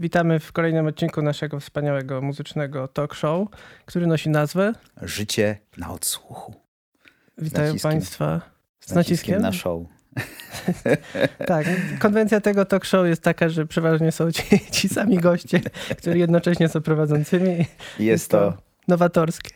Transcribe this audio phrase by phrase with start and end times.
[0.00, 3.48] Witamy w kolejnym odcinku naszego wspaniałego muzycznego talk show,
[3.86, 4.72] który nosi nazwę
[5.02, 6.54] Życie na odsłuchu.
[7.38, 7.90] Witają naciskiem.
[7.90, 8.40] Państwa
[8.80, 9.42] Z, z naciskiem.
[9.42, 9.82] na show.
[11.46, 11.66] Tak,
[11.98, 15.60] konwencja tego talk show jest taka, że przeważnie są ci, ci sami goście,
[15.98, 17.66] którzy jednocześnie są prowadzącymi.
[17.98, 18.54] Jest to,
[18.88, 19.50] nowatorskie.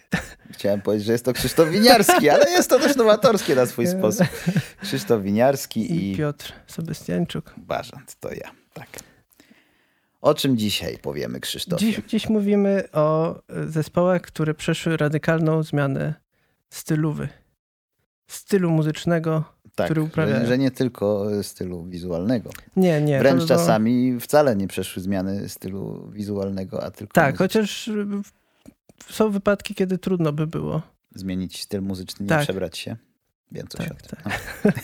[0.51, 4.27] chciałem powiedzieć, że jest to Krzysztof Winiarski, ale jest to też nowatorskie na swój sposób.
[4.83, 7.55] Krzysztof Winiarski I i Piotr Sebastianczuk.
[7.57, 8.51] Bażant, to ja.
[8.75, 8.89] Tak.
[10.25, 11.87] O czym dzisiaj powiemy, Krzysztofie?
[11.87, 16.15] Dziś, dziś mówimy o zespołach, które przeszły radykalną zmianę
[16.71, 17.29] stylowy.
[18.27, 19.45] Stylu muzycznego,
[19.75, 22.51] tak, który uprawia- że, że nie tylko stylu wizualnego.
[22.77, 23.19] Nie, nie.
[23.19, 27.45] Wręcz to czasami wcale nie przeszły zmiany stylu wizualnego, a tylko Tak, muzycznego.
[27.45, 27.91] chociaż
[29.11, 30.83] są wypadki, kiedy trudno by było.
[31.15, 32.43] zmienić styl muzyczny, nie Tak.
[32.43, 32.97] przebrać się.
[33.53, 34.19] Wiem coś o tym.
[34.25, 34.41] tak.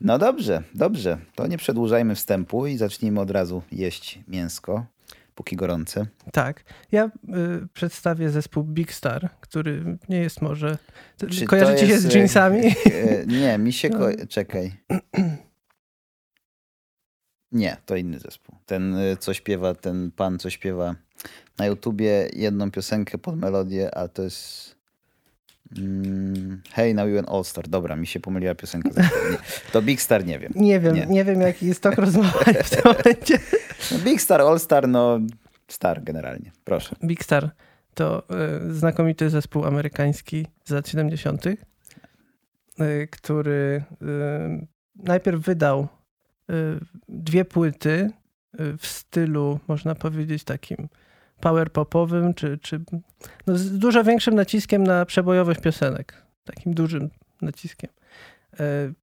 [0.00, 1.18] No dobrze, dobrze.
[1.34, 4.86] To nie przedłużajmy wstępu i zacznijmy od razu jeść mięsko,
[5.34, 6.06] póki gorące.
[6.32, 6.64] tak.
[6.92, 10.78] Ja y, przedstawię zespół Big Star, który nie jest może...
[11.30, 12.60] Czy Kojarzycie to się jest, z e, jeansami?
[12.66, 13.88] e, Nie, mi się...
[13.88, 13.98] No.
[13.98, 14.72] Ko- czekaj.
[17.52, 18.54] Nie, to inny zespół.
[18.66, 20.94] Ten, e, co śpiewa, ten pan, co śpiewa
[21.58, 24.74] na YouTubie jedną piosenkę pod melodię, a to jest...
[25.78, 27.68] Mm, hey, now you an all star.
[27.68, 28.90] Dobra, mi się pomyliła piosenka.
[29.72, 30.52] To Big Star nie wiem.
[30.56, 31.06] Nie wiem, Nie.
[31.06, 33.38] nie, wiem jaki jest tok rozmowy w tym momencie.
[33.92, 35.20] No, Big Star, All Star, no
[35.68, 36.52] star generalnie.
[36.64, 36.96] Proszę.
[37.04, 37.50] Big Star
[37.94, 38.22] to
[38.68, 41.56] y, znakomity zespół amerykański z lat 70., y,
[43.10, 44.66] który y,
[44.96, 45.88] najpierw wydał
[46.50, 46.54] y,
[47.08, 48.10] dwie płyty
[48.60, 50.88] y, w stylu, można powiedzieć, takim
[51.40, 52.80] power popowym, czy, czy
[53.46, 56.22] no, z dużo większym naciskiem na przebojowość piosenek.
[56.44, 57.10] Takim dużym
[57.42, 57.90] naciskiem.
[58.60, 58.94] Y,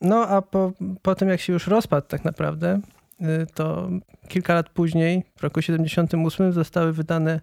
[0.00, 0.72] No a po,
[1.02, 2.80] po tym, jak się już rozpadł tak naprawdę,
[3.20, 3.90] y, to
[4.28, 7.40] kilka lat później, w roku 78, zostały wydane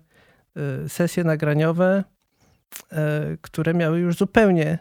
[0.85, 2.03] y, sesje nagraniowe,
[3.41, 4.77] które miały już zupełnie,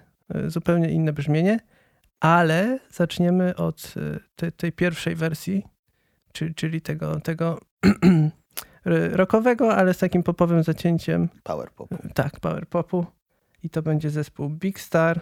[0.46, 1.60] zupełnie inne brzmienie,
[2.20, 5.66] ale zaczniemy od y, te, tej pierwszej wersji,
[6.32, 7.60] czyli, czyli tego, tego
[8.84, 11.88] rockowego, ale z takim popowym zacięciem, Power pop.
[12.14, 13.06] tak, power popu.
[13.62, 15.20] I to będzie zespół Big Star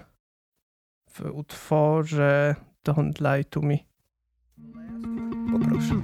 [1.10, 2.54] w utworze
[2.84, 3.76] Don't Lie to Me.
[5.52, 5.94] Poproszę.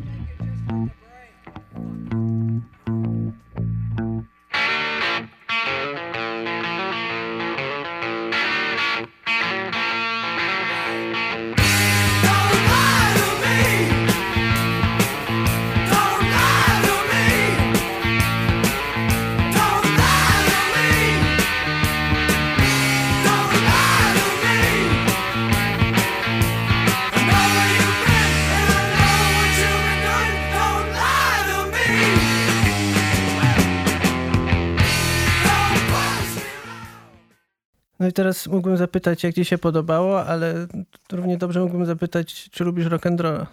[38.04, 40.66] No i teraz mógłbym zapytać, jak ci się podobało, ale
[41.12, 43.46] równie dobrze mógłbym zapytać, czy lubisz rock'n'rolla.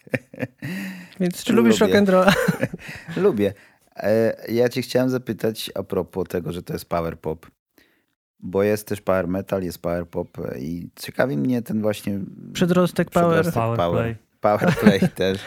[1.20, 1.94] Więc czy lubisz Lubię.
[1.94, 2.32] rock'n'rolla?
[3.16, 3.54] Lubię.
[3.96, 7.46] E, ja cię chciałem zapytać a propos tego, że to jest power pop.
[8.40, 10.28] Bo jest też power metal, jest power pop
[10.58, 12.20] i ciekawi mnie ten właśnie
[12.52, 13.30] Przedrostek power.
[13.42, 14.02] przedrostek Power power.
[14.02, 14.16] play.
[14.40, 15.38] Power play też.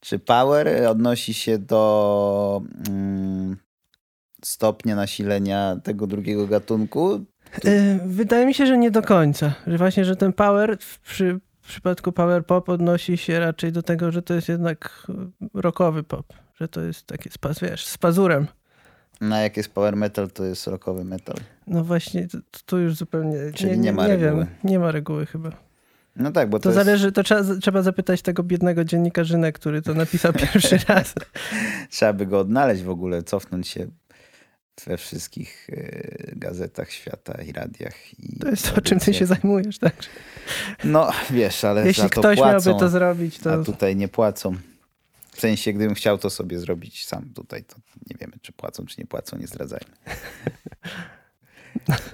[0.00, 3.56] Czy power odnosi się do mm,
[4.42, 7.24] stopnia nasilenia tego drugiego gatunku?
[7.64, 9.54] Y, Wydaje mi się, że nie do końca.
[9.66, 13.82] Że właśnie, że ten power w przy, w przypadku power pop odnosi się raczej do
[13.82, 15.06] tego, że to jest jednak
[15.54, 16.26] rockowy pop.
[16.54, 17.30] Że to jest takie,
[17.62, 18.46] wiesz, z pazurem.
[19.20, 21.36] Na jak jest power metal, to jest rockowy metal.
[21.66, 22.26] No właśnie,
[22.66, 23.36] to już zupełnie...
[23.54, 24.44] Czyli nie ma nie reguły.
[24.44, 25.50] Wiem, nie ma reguły chyba.
[26.16, 26.84] No tak, bo to, To, jest...
[26.84, 31.14] zależy, to trzeba, trzeba zapytać tego biednego dziennikarzynę, który to napisał pierwszy raz.
[31.90, 33.86] Trzeba by go odnaleźć w ogóle, cofnąć się
[34.86, 38.18] we wszystkich e, gazetach świata i radiach.
[38.18, 39.94] I To jest to, czym ty się zajmujesz, tak?
[40.84, 43.52] No, wiesz, ale Jeśli za to ktoś płacą, miałby to zrobić, to...
[43.52, 44.56] a tutaj nie płacą.
[45.32, 47.76] W sensie, gdybym chciał to sobie zrobić sam tutaj, to
[48.10, 49.94] nie wiemy, czy płacą, czy nie płacą, nie zdradzajmy.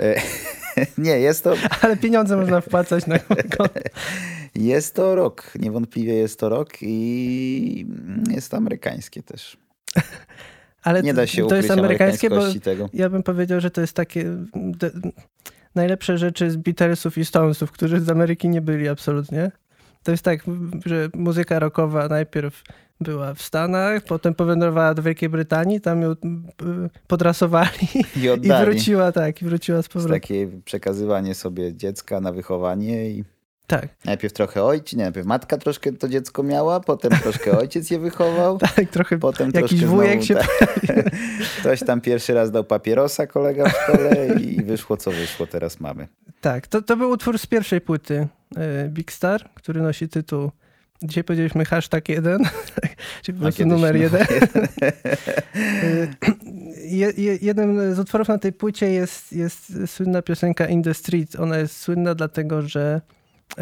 [0.00, 0.20] E,
[0.99, 3.64] nie, jest to, Ale pieniądze można wpłacać na konto.
[4.55, 5.53] jest to rok.
[5.58, 7.87] Niewątpliwie jest to rok i
[8.31, 9.56] jest to amerykańskie też.
[10.87, 12.88] Nie Ale to- da się to jest amerykańskie, bo tego.
[12.93, 14.25] ja bym powiedział, że to jest takie
[14.55, 14.91] de,
[15.75, 19.50] najlepsze rzeczy z Beatlesów i Stonesów, którzy z Ameryki nie byli absolutnie.
[20.03, 20.41] To jest tak,
[20.87, 22.62] że muzyka rockowa najpierw
[23.00, 26.17] była w Stanach, potem powędrowała do Wielkiej Brytanii, tam ją y,
[27.06, 27.71] podrasowali
[28.17, 30.21] I i wróciła, tak, i wróciła z powrotem.
[30.21, 33.25] takie przekazywanie sobie dziecka na wychowanie i
[33.67, 37.99] Tak, Najpierw trochę ojciec, nie, najpierw matka troszkę to dziecko miała, potem troszkę ojciec je
[37.99, 40.49] wychował, tak, trochę potem jakiś troszkę wujek znowu, się...
[40.57, 40.81] tak,
[41.61, 46.09] Ktoś tam pierwszy raz dał papierosa kolega w szkole i wyszło co wyszło, teraz mamy.
[46.41, 50.51] Tak, to, to był utwór z pierwszej płyty e, Big Star, który nosi tytuł
[51.03, 52.43] Dzisiaj powiedzieliśmy hashtag 1,
[53.23, 54.27] czyli po prostu numer no, 1.
[56.85, 61.41] Je, je, jednym z utworów na tej płycie jest, jest słynna piosenka In the Street.
[61.41, 63.01] Ona jest słynna dlatego, że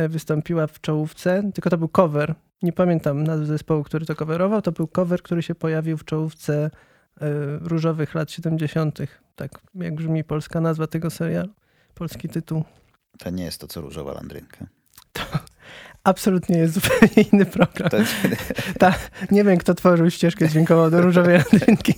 [0.08, 2.34] wystąpiła w czołówce, tylko to był cover.
[2.62, 4.62] Nie pamiętam nazwy zespołu, który to coverował.
[4.62, 6.70] To był cover, który się pojawił w czołówce e,
[7.58, 8.98] różowych lat 70.
[9.36, 11.52] Tak jak brzmi polska nazwa tego serialu,
[11.94, 12.64] polski tytuł.
[13.18, 14.66] To nie jest to, co różowa landrynka.
[16.04, 17.90] Absolutnie jest zupełnie inny program.
[17.90, 18.14] To jest,
[18.80, 18.94] Ta,
[19.30, 21.94] nie wiem, kto tworzył ścieżkę dźwiękową do różowej landrynki.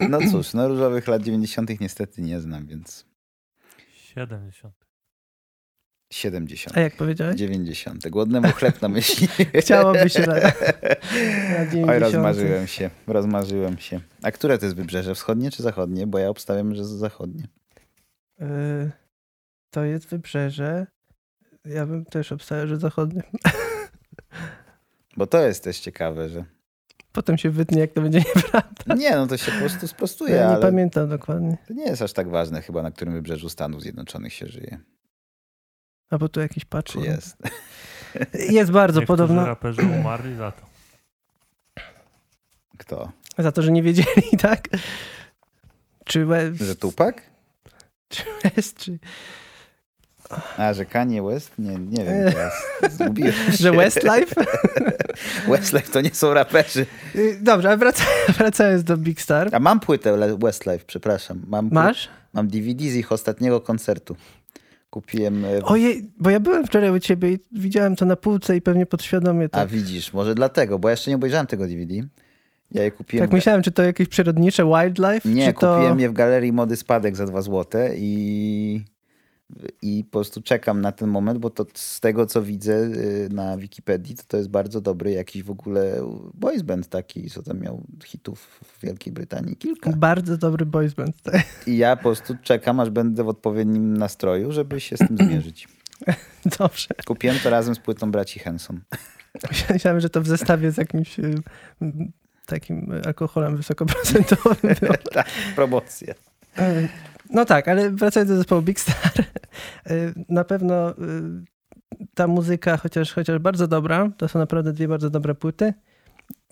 [0.00, 1.80] no cóż, no różowych lat 90.
[1.80, 3.06] niestety nie znam, więc
[3.94, 4.89] 70.
[6.10, 6.76] 70.
[6.76, 7.36] A jak powiedziałeś?
[7.36, 8.08] 90.
[8.08, 9.28] Głodnemu chleb na myśli.
[9.60, 11.88] Chciałoby się na, na 90.
[11.90, 14.00] Oj, rozmarzyłem się, rozmarzyłem się.
[14.22, 15.14] A które to jest wybrzeże?
[15.14, 16.06] Wschodnie czy zachodnie?
[16.06, 17.44] Bo ja obstawiam, że zachodnie.
[18.40, 18.90] Y,
[19.70, 20.86] To jest wybrzeże.
[21.64, 23.22] Ja bym też obstawiał, że zachodnie.
[25.16, 26.44] Bo to jest też ciekawe, że...
[27.12, 28.94] Potem się wytnie, jak to będzie nieprawda.
[28.94, 31.56] Nie, no to się po prostu sprostuje, Ja nie pamiętam dokładnie.
[31.68, 34.78] to nie jest aż tak ważne chyba, na którym wybrzeżu Stanów Zjednoczonych się żyje.
[36.10, 36.94] A bo tu jakiś patch.
[36.94, 37.36] Jest?
[38.58, 39.46] Jest bardzo Niektórzy podobno.
[39.46, 40.62] raperzy umarli za to.
[42.78, 43.12] Kto?
[43.38, 44.68] Za to, że nie wiedzieli, tak?
[46.04, 47.16] Czy West, Że Tupac?
[48.08, 48.98] czy, West, czy
[50.56, 51.52] A, że Kanye West?
[51.58, 52.52] Nie, nie wiem teraz.
[52.90, 53.52] Zgubiłem się.
[53.52, 54.34] że Westlife?
[55.48, 56.86] Westlife to nie są raperzy.
[57.14, 59.48] Y, Dobrze, ale wraca, wracając do Big Star.
[59.52, 61.42] A mam płytę Westlife, przepraszam.
[61.46, 62.08] Mam, Masz?
[62.32, 64.16] mam DVD z ich ostatniego koncertu.
[64.90, 65.44] Kupiłem...
[65.44, 68.86] e, Ojej, bo ja byłem wczoraj u ciebie i widziałem to na półce i pewnie
[68.86, 69.68] podświadomie A tak.
[69.68, 71.94] widzisz, może dlatego, bo ja jeszcze nie obejrzałem tego DVD.
[72.72, 73.26] Ja je kupiłem...
[73.26, 75.28] Tak myślałem, czy to jakieś przyrodnicze wildlife?
[75.28, 75.74] Nie, czy to...
[75.74, 78.84] kupiłem je w galerii mody spadek za dwa złote i,
[79.82, 83.56] i po prostu czekam na ten moment, bo to z tego co widzę y, na
[83.56, 87.82] Wikipedii, to to jest bardzo dobry jakiś w ogóle boys band taki, co tam miał
[88.04, 89.92] hitów w Wielkiej Brytanii kilka.
[89.92, 91.22] Bardzo dobry boys band.
[91.22, 91.44] tak.
[91.66, 95.68] I ja po prostu czekam, aż będę w odpowiednim nastroju, żeby się z tym zmierzyć.
[96.58, 96.88] Dobrze.
[97.06, 98.80] Kupiłem to razem z płytą braci Henson.
[99.72, 101.34] Myślałem, że to w zestawie z jakimś y,
[102.46, 104.74] takim alkoholem wysokoprocentowym.
[105.12, 105.26] tak,
[105.56, 106.14] promocja.
[107.30, 109.12] No tak, ale wracając do zespołu Big Star,
[109.90, 110.94] y, na pewno y,
[112.14, 115.74] ta muzyka, chociaż, chociaż bardzo dobra, to są naprawdę dwie bardzo dobre płyty,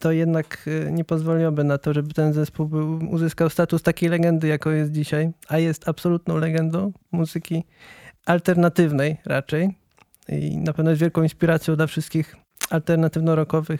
[0.01, 4.49] to jednak y, nie pozwoliłoby na to, żeby ten zespół był, uzyskał status takiej legendy,
[4.49, 7.65] jaką jest dzisiaj, a jest absolutną legendą muzyki
[8.27, 9.79] alternatywnej raczej
[10.29, 12.37] i na pewno jest wielką inspiracją dla wszystkich
[12.71, 13.79] alternatywno-rockowych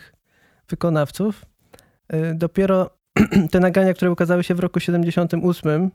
[0.69, 1.45] wykonawców.
[2.33, 2.89] Dopiero
[3.51, 5.91] te nagrania, które ukazały się w roku 78,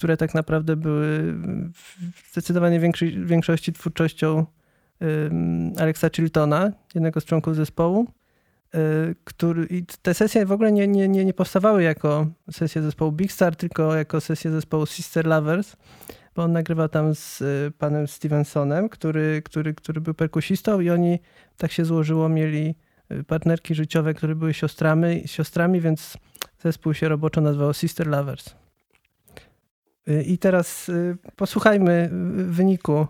[0.00, 1.34] które tak naprawdę były
[2.14, 4.46] w zdecydowanie większej, większości twórczością
[5.76, 8.06] Alexa Chiltona, jednego z członków zespołu,
[8.74, 13.12] y, który, i te sesje w ogóle nie, nie, nie, nie powstawały jako sesje zespołu
[13.12, 15.76] Big Star, tylko jako sesje zespołu Sister Lovers,
[16.36, 21.18] bo on nagrywał tam z y, panem Stevensonem, który, który, który był perkusistą i oni,
[21.56, 22.74] tak się złożyło, mieli
[23.12, 26.16] y, partnerki życiowe, które były siostrami, siostrami więc
[26.62, 28.59] zespół się roboczo nazywał Sister Lovers.
[30.26, 33.06] I teraz y, posłuchajmy wyniku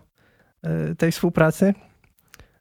[0.91, 1.75] y, tej współpracy.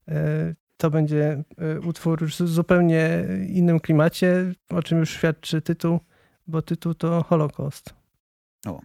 [0.09, 1.43] Y, To będzie
[1.83, 5.99] utwór już w zupełnie innym klimacie, o czym już świadczy tytuł,
[6.47, 7.93] bo tytuł to Holocaust.
[8.67, 8.81] O.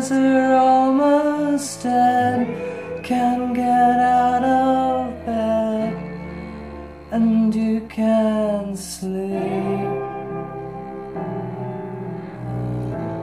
[0.00, 2.46] Almost dead,
[3.02, 5.94] can't get out of bed,
[7.12, 9.90] and you can't sleep.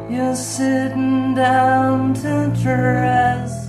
[0.10, 3.67] You're sitting down to dress.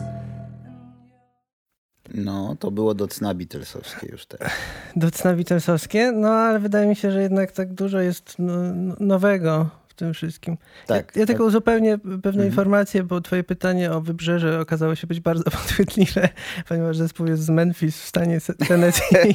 [2.15, 4.53] No, to było do cna Beatlesowskie już teraz.
[4.97, 8.97] Do cna Witelsowskie, no ale wydaje mi się, że jednak tak dużo jest no, no-
[9.01, 10.57] nowego tym wszystkim.
[10.87, 11.13] Tak.
[11.17, 12.47] ja, ja tylko uzupełnię pewne Mhm.
[12.47, 16.29] informacje, bo twoje pytanie o wybrzeże okazało się być bardzo podchwytliwe,
[16.69, 18.39] ponieważ zespół jest z Memphis w stanie
[18.69, 19.35] Tennessee.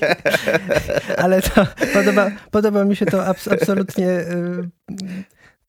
[1.23, 4.69] Ale to podoba, podoba mi się to abs absolutnie y,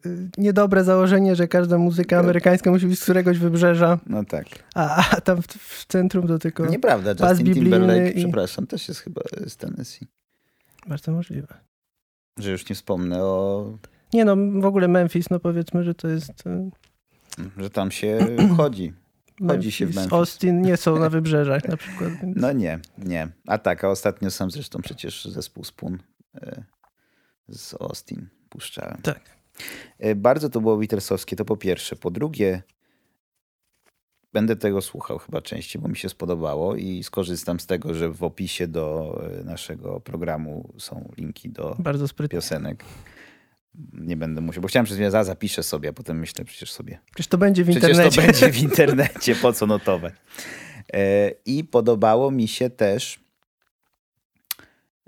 [0.06, 4.44] y, niedobre założenie, że każda muzyka amerykańska musi być z któregoś wybrzeża, No tak.
[4.74, 9.00] a, a tam w, w centrum to tylko Nieprawda, Justin Timberlake, i- przepraszam, też jest
[9.00, 10.06] chyba z Tennessee.
[10.86, 11.46] bardzo możliwe.
[12.38, 13.78] Że już nie wspomnę o,
[14.14, 16.70] Nie no, w ogóle Memphis, no powiedzmy, że to jest y,
[17.56, 18.18] że tam się
[18.56, 18.92] chodzi.
[19.46, 20.12] Chodzi się w Memphis.
[20.12, 22.10] Austin nie są na wybrzeżach na przykład.
[22.22, 22.36] Więc...
[22.36, 23.28] No nie, nie.
[23.46, 25.98] A tak, a ostatnio sam zresztą przecież zespół Spoon
[26.34, 26.64] e,
[27.48, 28.98] z Austin puszczałem.
[29.02, 29.20] Tak.
[29.98, 31.96] E, Bardzo to było Beatlesowskie, to po pierwsze.
[31.96, 32.62] Po drugie,
[34.32, 38.24] będę tego słuchał chyba częściej, bo mi się spodobało i skorzystam z tego, że w
[38.24, 41.76] opisie do e, naszego programu są linki do
[42.30, 42.84] piosenek.
[43.92, 46.98] Nie będę musiał, bo chciałem przez chwilę, za zapiszę sobie, a potem myślę przecież sobie.
[47.06, 48.16] Przecież to będzie w Przecież internecie.
[48.20, 50.14] to będzie w internecie, po co notować.
[50.92, 53.20] E, I podobało mi się też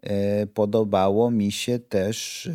[0.02, 2.52] e, podobało mi się też e,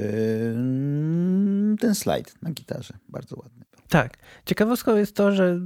[1.79, 2.93] ten slajd na gitarze.
[3.09, 3.65] Bardzo ładny.
[3.89, 4.17] Tak.
[4.45, 5.59] Ciekawostką jest to, że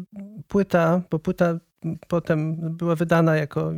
[0.47, 1.59] płyta, bo płyta
[2.07, 3.73] potem była wydana jako,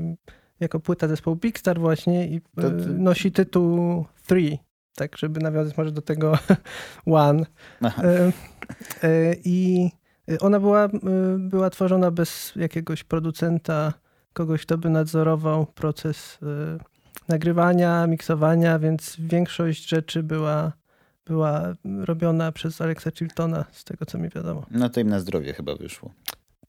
[0.59, 4.59] jako płyta zespołu Big Star właśnie i To- to- nosi tytuł Three,
[4.97, 6.37] tak żeby nawiązać może do tego
[7.05, 7.45] One.
[7.83, 8.31] E,
[9.03, 9.89] e, I
[10.39, 10.89] ona była, e,
[11.37, 13.93] była tworzona bez jakiegoś producenta,
[14.33, 16.39] kogoś, kto by nadzorował proces
[17.27, 20.71] nagrywania, miksowania, więc większość rzeczy była,
[21.25, 21.73] była
[22.05, 24.65] robiona przez Alexa Chiltona, z tego co mi wiadomo.
[24.71, 26.11] No to im na zdrowie chyba wyszło.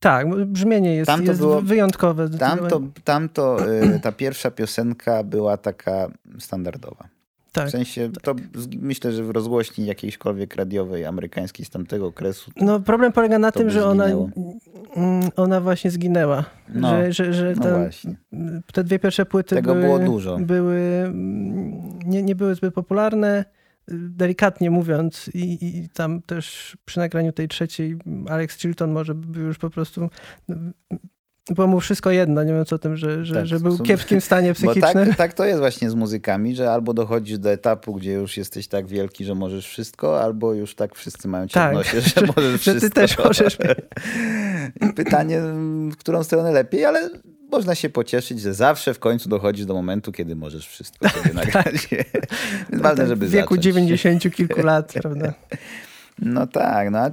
[0.01, 2.31] Tak, brzmienie jest, Tam to jest było- wyjątkowe.
[2.31, 3.57] Tamto, tamto
[4.03, 7.09] ta pierwsza piosenka była taka standardowa.
[7.59, 7.69] Tak.
[7.69, 12.81] W sensie, to z- myślę, że w rozgłośni jakiejśkolwiek radiowej amerykańskiej z tamtego okresu No
[12.81, 14.31] problem polega na To tym, że ona, zginęło.
[14.97, 16.45] mm, ona właśnie zginęła.
[16.69, 18.17] No, że, że, że no tam- właśnie.
[18.73, 20.39] te dwie pierwsze płyty Tego były, było dużo.
[20.39, 23.45] były mm, nie, nie były zbyt popularne,
[23.91, 27.97] delikatnie mówiąc i, i tam też przy nagraniu tej trzeciej
[28.29, 30.09] Alex Chilton może był już po prostu
[31.51, 33.87] było mu wszystko jedno, nie mówiąc o tym, że, że, Tak, że był w sumie-
[33.89, 35.07] kiepskim stanie Bo psychicznym.
[35.09, 38.69] tak, tak to jest właśnie z muzykami, że albo dochodzisz do etapu, gdzie już jesteś
[38.69, 42.11] tak wielki, że możesz wszystko, albo już tak wszyscy mają cię Tak, w nosie, że,
[42.11, 43.01] że- możesz że ty wszystko.
[43.01, 43.57] też możesz
[44.97, 45.41] Pytanie,
[45.93, 47.11] w którą stronę lepiej, ale
[47.51, 51.89] można się pocieszyć, że zawsze w końcu dochodzisz do momentu, kiedy możesz wszystko sobie nagrać.
[52.71, 53.65] Więc ważne, Tak, żeby w wieku zacząć.
[53.65, 55.33] 90 kilku lat, prawda?
[56.19, 57.11] No tak, no a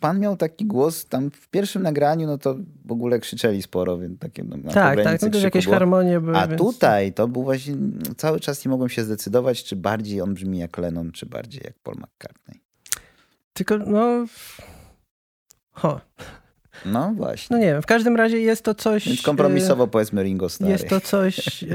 [0.00, 4.18] pan miał taki głos tam w pierwszym nagraniu, no to w ogóle krzyczeli sporo, więc
[4.18, 5.76] takie no, na Tak, tak, no też jakieś było.
[5.76, 6.36] harmonie były.
[6.36, 6.60] A więc...
[6.60, 7.74] tutaj to był właśnie,
[8.16, 11.74] cały czas nie mogłem się zdecydować, czy bardziej on brzmi jak Lennon, czy bardziej jak
[11.82, 12.60] Paul McCartney.
[13.52, 14.26] Tylko, no...
[15.72, 16.00] Ho,
[16.84, 17.56] No właśnie.
[17.56, 19.08] no nie wiem, w każdym razie jest to coś...
[19.08, 20.70] Więc kompromisowo powiedzmy Ringo Starr.
[20.70, 21.66] Jest to coś e,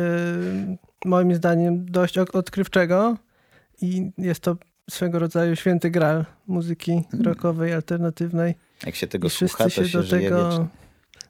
[1.05, 3.17] moim zdaniem dość odkrywczego
[3.81, 4.55] i jest to
[4.89, 7.25] swego rodzaju święty gral muzyki Mm.
[7.25, 8.55] rockowej, alternatywnej.
[8.85, 10.49] Jak się tego I słucha, to się do tego...
[10.49, 10.67] wiecznie.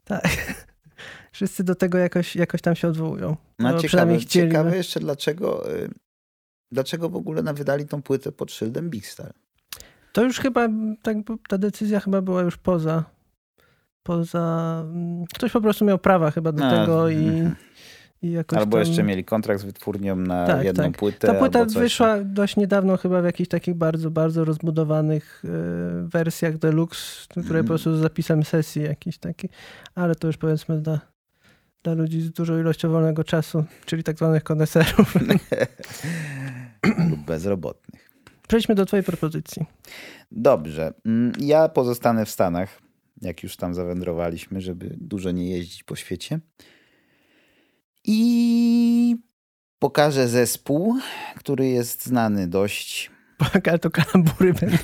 [0.05, 0.27] Tak.
[1.31, 3.37] Wszyscy do tego jakoś, jakoś tam się odwołują.
[3.59, 4.47] No, ciekawe, przynajmniej chcieli.
[4.51, 5.89] ciekawe jeszcze dlaczego, y,
[6.71, 9.33] dlaczego w ogóle na- wydali tą płytę pod szyldem Big Star.
[10.13, 10.67] To już chyba,
[11.01, 11.17] tak,
[11.47, 13.03] ta decyzja chyba była już poza,
[14.03, 17.55] poza, mm, ktoś po prostu miał prawa chyba do A, tego i, mhm.
[18.57, 18.79] Albo tam...
[18.87, 20.97] jeszcze mieli kontrakt z wytwórnią na Tak, jedną tak.
[20.97, 21.27] płytę.
[21.27, 25.49] Ta płyta wyszła dość niedawno chyba w jakichś takich bardzo, bardzo rozbudowanych e,
[26.07, 27.63] wersjach deluxe, które Mhm.
[27.65, 29.49] po prostu z zapisem sesji jakiś taki,
[29.95, 30.99] ale to już powiedzmy dla,
[31.83, 35.15] dla ludzi z dużą ilością wolnego czasu, czyli tak zwanych koneserów.
[37.09, 38.09] lub bezrobotnych.
[38.47, 39.65] Przejdźmy do twojej propozycji.
[40.31, 40.93] Dobrze.
[41.05, 42.79] Mm, Ja pozostanę w Stanach,
[43.21, 46.39] jak już tam zawędrowaliśmy, żeby dużo nie jeździć po świecie.
[48.05, 49.17] I
[49.79, 50.95] pokażę zespół,
[51.35, 53.11] który jest znany dość.
[53.67, 54.77] Ale to kalambury będą.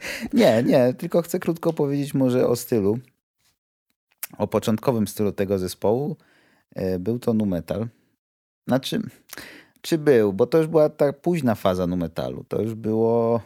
[0.32, 2.98] Nie, nie, tylko chcę krótko powiedzieć może o stylu.
[4.38, 6.16] O początkowym stylu tego zespołu.
[6.74, 7.88] E, Był to nu metal.
[8.66, 9.02] Znaczy,
[9.80, 12.44] czy był, bo to już była ta późna faza nu metalu.
[12.48, 13.40] To już było,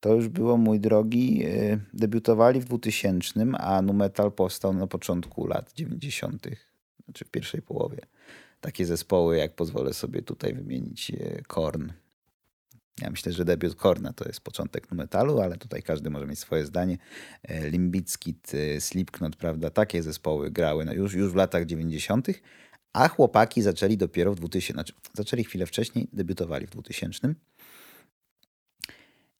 [0.00, 5.46] to już było, mój drogi, e, debiutowali w 2000, a nu metal powstał na początku
[5.46, 6.46] lat 90.,
[7.06, 7.98] znaczy w pierwszej połowie.
[8.60, 11.90] Takie zespoły, jak pozwolę sobie tutaj wymienić, e, Korn.
[13.00, 16.38] Ja myślę, że debiut Korna to jest początek nu metalu, ale tutaj każdy może mieć
[16.38, 16.98] swoje zdanie.
[17.42, 22.28] E, Limbickit, e, Slipknot, prawda, takie zespoły grały no już, już w latach 90.,
[22.92, 27.34] a chłopaki zaczęli dopiero w 2000, znaczy zaczęli chwilę wcześniej, debiutowali w 2000.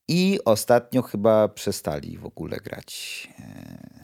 [0.09, 3.29] I ostatnio chyba przestali w ogóle grać.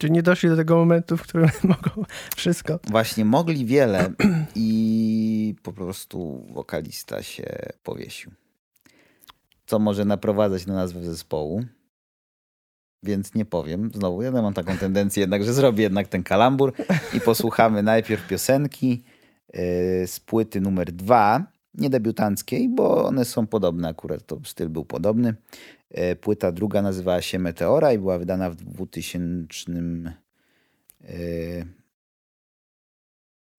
[0.02, 2.04] Czyli nie doszli do tego momentu, w którym mogą
[2.36, 2.78] wszystko.
[2.90, 4.12] Właśnie mogli wiele
[4.54, 7.44] i po prostu wokalista się
[7.82, 8.32] powiesił.
[9.66, 11.64] Co może naprowadzać na nazwę zespołu.
[13.02, 13.90] Więc nie powiem.
[13.94, 16.72] Znowu, ja mam taką tendencję jednak, że zrobię jednak ten kalambur
[17.14, 19.02] i posłuchamy najpierw piosenki
[19.54, 24.84] yy, z płyty numer dwa, nie debiutanckiej, bo one są podobne akurat, to styl był
[24.84, 25.34] podobny.
[25.94, 29.72] Yy, Płyta druga nazywała się Meteora i była wydana w 2000
[31.00, 31.66] yy,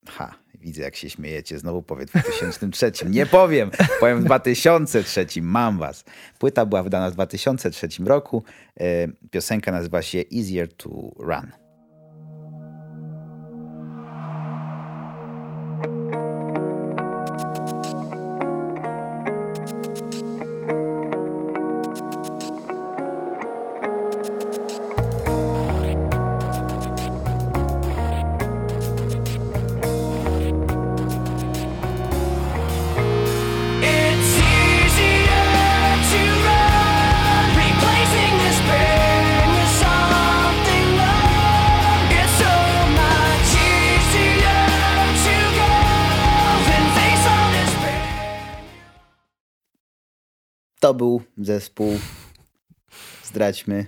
[0.08, 1.60] Ha, widzę jak się śmiejecie.
[1.60, 2.92] Znowu powiem w 2003.
[3.10, 5.28] Nie powiem, powiem w 2003.
[5.42, 6.04] Mam was.
[6.40, 8.44] Płyta była wydana w 2003 roku.
[8.80, 11.62] E, Piosenka nazywa się Easier to Run.
[53.44, 53.86] Zdradźmy.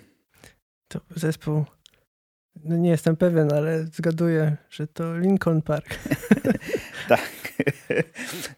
[0.87, 1.65] To zespół.
[2.63, 5.85] No nie jestem pewien, ale zgaduję, że to Lincoln Park.
[7.09, 7.29] Tak.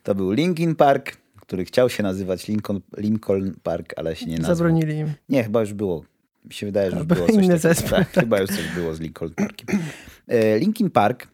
[0.04, 4.56] To był Linkin Park, który chciał się nazywać Lincoln, Lincoln Park, ale się nie nazwał.
[4.56, 5.14] Zabronili im.
[5.30, 6.04] Nie, chyba już było.
[6.46, 7.60] Mi się wydaje, że już było coś inny takiego.
[7.60, 8.24] zespół, Tak, tak.
[8.24, 9.80] Chyba już coś było z Linkin Parkiem.
[10.28, 11.28] E, Linkin Park,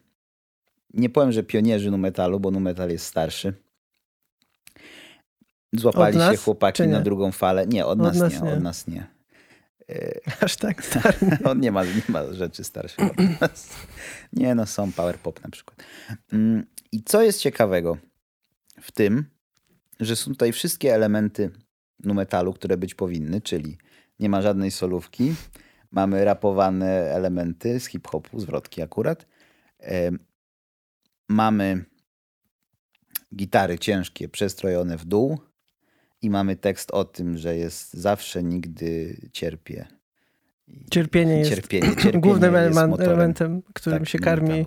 [0.94, 3.52] nie powiem, że pionierzy nu metalu, bo nu metal jest starszy.
[5.72, 7.66] Złapali nas, się chłopaki na drugą falę.
[7.66, 8.54] Nie, od, Od nas, nas nie, nie.
[8.54, 9.13] od nas nie.
[10.40, 11.18] Aż tak stary.
[11.44, 13.08] On nie ma, nie ma rzeczy starszych.
[14.32, 15.82] Nie no, są power pop na przykład.
[16.32, 17.98] Mm, I co jest ciekawego
[18.80, 19.24] w tym,
[20.00, 21.50] że są tutaj wszystkie elementy
[22.00, 23.78] nu metalu, które być powinny, czyli
[24.18, 25.34] nie ma żadnej solówki,
[25.90, 29.26] mamy rapowane elementy z hip-hopu, zwrotki akurat,
[29.84, 30.18] Em,
[31.28, 31.84] mamy
[33.36, 35.38] gitary ciężkie przestrojone w dół
[36.24, 39.86] i mamy tekst o tym, że jest zawsze, nigdy cierpię.
[40.68, 43.10] I- Cierpienie jest cierpienie, cierpienie Głównym jest elemen- motorem.
[43.12, 44.66] elementem, którym Tak, się karmi.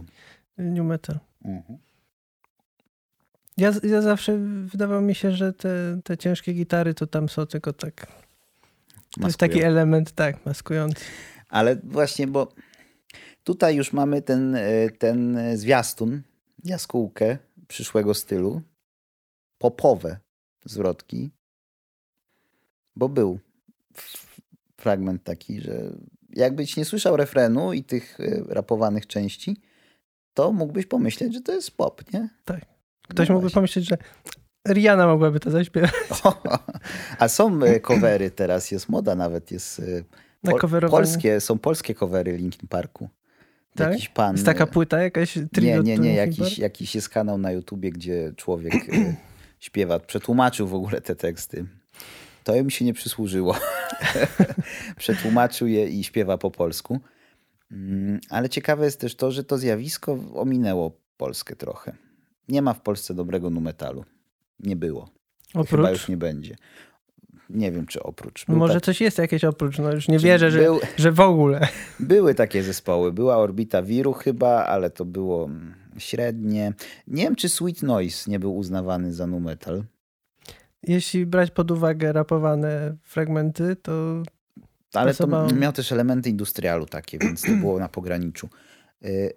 [0.57, 1.19] New Metal.
[1.45, 1.79] Mhm.
[3.57, 7.73] Ja, ja zawsze wydawało mi się, że te, te ciężkie gitary to tam są tylko
[7.73, 8.07] tak.
[9.21, 11.05] To jest taki element, tak, maskujący.
[11.49, 12.53] Ale właśnie, bo
[13.43, 16.21] tutaj już mamy ten, e, ten zwiastun,
[16.63, 18.61] jaskółkę przyszłego stylu,
[19.57, 20.19] popowe
[20.65, 21.31] zwrotki,
[22.97, 23.39] bo był
[24.77, 25.91] fragment taki, że
[26.35, 29.61] jakbyś nie słyszał refrenu i tych e, rapowanych części,
[30.33, 32.29] to mógłbyś pomyśleć, że to jest pop, nie?
[32.45, 32.65] Tak.
[33.07, 33.97] Ktoś No mógłby pomyśleć, że
[34.67, 35.91] Rihanna mogłaby to zaśpiewać.
[37.19, 39.81] A są e, covery teraz, jest moda nawet, jest
[40.43, 43.09] Na pol- polskie, są polskie covery Linkin Parku.
[43.75, 43.91] Tak?
[43.91, 44.35] Jakiś pan...
[44.35, 45.35] Jest taka płyta jakaś?
[45.61, 46.15] Nie, nie, nie.
[46.15, 48.73] Jakiś, jakiś jest kanał na YouTubie, gdzie człowiek
[49.59, 51.65] śpiewa, przetłumaczył w ogóle te teksty.
[52.47, 53.55] To mi się nie przysłużyło.
[54.97, 56.99] Przetłumaczył je i śpiewa po polsku.
[57.71, 61.95] Mm, Ale ciekawe jest też to, że to zjawisko ominęło Polskę trochę.
[62.49, 64.05] Nie ma w Polsce dobrego nu metalu.
[64.59, 65.09] Nie było.
[65.51, 65.89] Chyba Oprócz?
[65.89, 66.55] już nie będzie.
[67.49, 68.47] Nie wiem, czy oprócz.
[68.47, 71.11] No Był może tak- coś jest jakieś oprócz, no już nie wierzę, że, był- że
[71.11, 71.67] w ogóle.
[71.99, 73.11] Były takie zespoły.
[73.13, 76.73] Była Orbita Wiru chyba, ale to było mm, średnie.
[77.07, 79.83] Nie wiem, czy Sweet Noise nie był uznawany za nu metal.
[80.83, 84.23] Jeśli brać pod uwagę rapowane fragmenty, to
[84.93, 85.53] Ale to Pasowało.
[85.53, 88.49] miał też elementy industrialu takie, więc to było na pograniczu.
[89.05, 89.33] Y,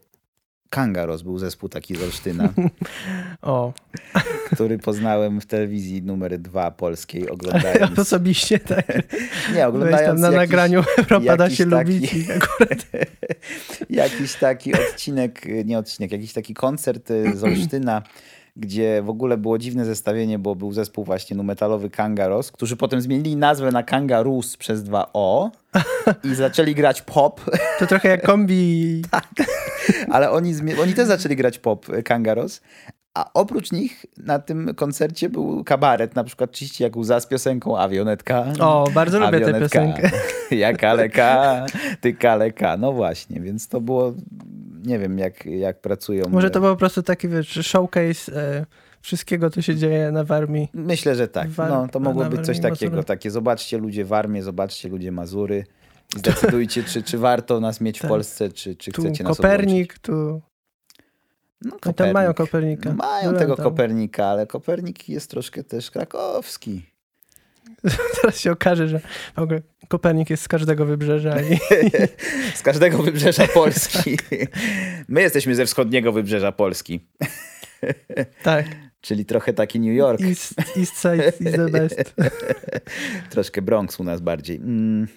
[0.71, 2.53] Kangaros był zespół taki z Olsztyna,
[3.43, 3.73] o,
[4.53, 7.99] który poznałem w telewizji numer dwa polskiej, oglądając...
[7.99, 8.87] osobiście tak.
[9.55, 12.87] Nie, oglądając tam na jakiś, nagraniu Europa da się taki- lubić akurat
[13.91, 18.03] jakiś taki odcinek, nie odcinek, jakiś taki koncert y, z Olsztyna,
[18.57, 23.01] gdzie w ogóle było dziwne zestawienie, bo był zespół właśnie nu metalowy Kangaros, którzy potem
[23.01, 25.51] zmienili nazwę na Kangaroos przez dwa O
[26.31, 27.41] i zaczęli grać pop,
[27.79, 29.03] to trochę jak kombi.
[29.11, 29.25] Tak.
[30.11, 32.61] ale oni, oni też zaczęli grać pop y, Kangaros,
[33.15, 37.79] a oprócz nich na tym koncercie był kabaret, na przykład Czyści jak łza z piosenką
[37.79, 38.47] Awionetka.
[38.61, 40.11] O, bardzo lubię tę piosenkę.
[40.51, 41.67] Ja kaleka,
[42.01, 42.77] ty kaleka.
[42.77, 44.15] No właśnie, więc to było
[44.85, 46.25] nie wiem jak, jak pracują.
[46.29, 48.67] Może to był po prostu taki, wiesz, showcase e,
[49.01, 50.69] wszystkiego, co się dzieje na Warmii.
[50.75, 51.49] Myślę, że tak.
[51.51, 52.91] War- No, to mogło być coś takiego.
[52.91, 53.05] Mazury.
[53.05, 55.65] Takie, zobaczcie ludzie w armię, zobaczcie ludzie Mazury.
[56.17, 58.09] Zdecydujcie, czy, czy warto nas mieć w Tak.
[58.09, 60.13] Polsce, czy, czy Tu chcecie nas Kopernik, tu...
[61.63, 62.91] No, No, tam mają Kopernika.
[62.91, 63.65] No, mają Byłem tego tam.
[63.65, 66.90] Kopernika, ale Kopernik jest troszkę też krakowski.
[68.21, 69.01] Teraz się okaże, że
[69.37, 71.59] w ogóle Kopernik jest z każdego wybrzeża i
[72.59, 74.19] Z każdego wybrzeża Polski.
[75.09, 77.01] My jesteśmy ze wschodniego wybrzeża Polski,
[78.43, 78.67] tak,
[79.01, 80.21] czyli trochę taki New York.
[80.21, 82.15] East, East Side is the best.
[83.31, 84.57] Troszkę Bronx u nas bardziej.
[84.57, 85.09] Mm.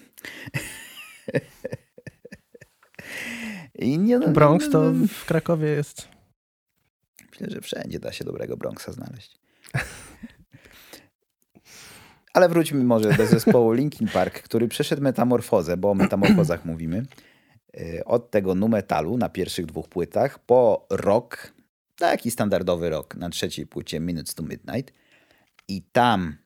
[3.74, 6.08] I nie, no, Bronx to w Krakowie jest.
[7.30, 9.38] Myślę, że wszędzie da się dobrego Bronxa znaleźć.
[12.34, 17.06] Ale wróćmy może do zespołu Linkin Park, który przeszedł metamorfozę, bo o metamorfozach mówimy.
[17.74, 21.52] Yy, Od tego nu metalu na pierwszych dwóch płytach po rock,
[21.96, 24.94] taki standardowy rock na trzeciej płycie Minutes to Midnight.
[25.68, 26.36] I tam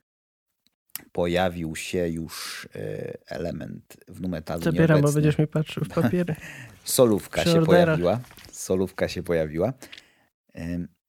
[1.13, 6.37] pojawił się już yy, element w nu metalu Zabieram, bo będziesz mi patrzył w papiery.
[6.85, 7.85] Solówka Przy się orderach.
[7.85, 8.21] pojawiła.
[8.53, 9.73] Solówka się pojawiła.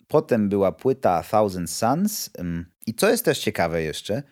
[0.08, 2.30] Potem była płyta Thousand Suns.
[2.88, 4.24] I co jest też ciekawe jeszcze,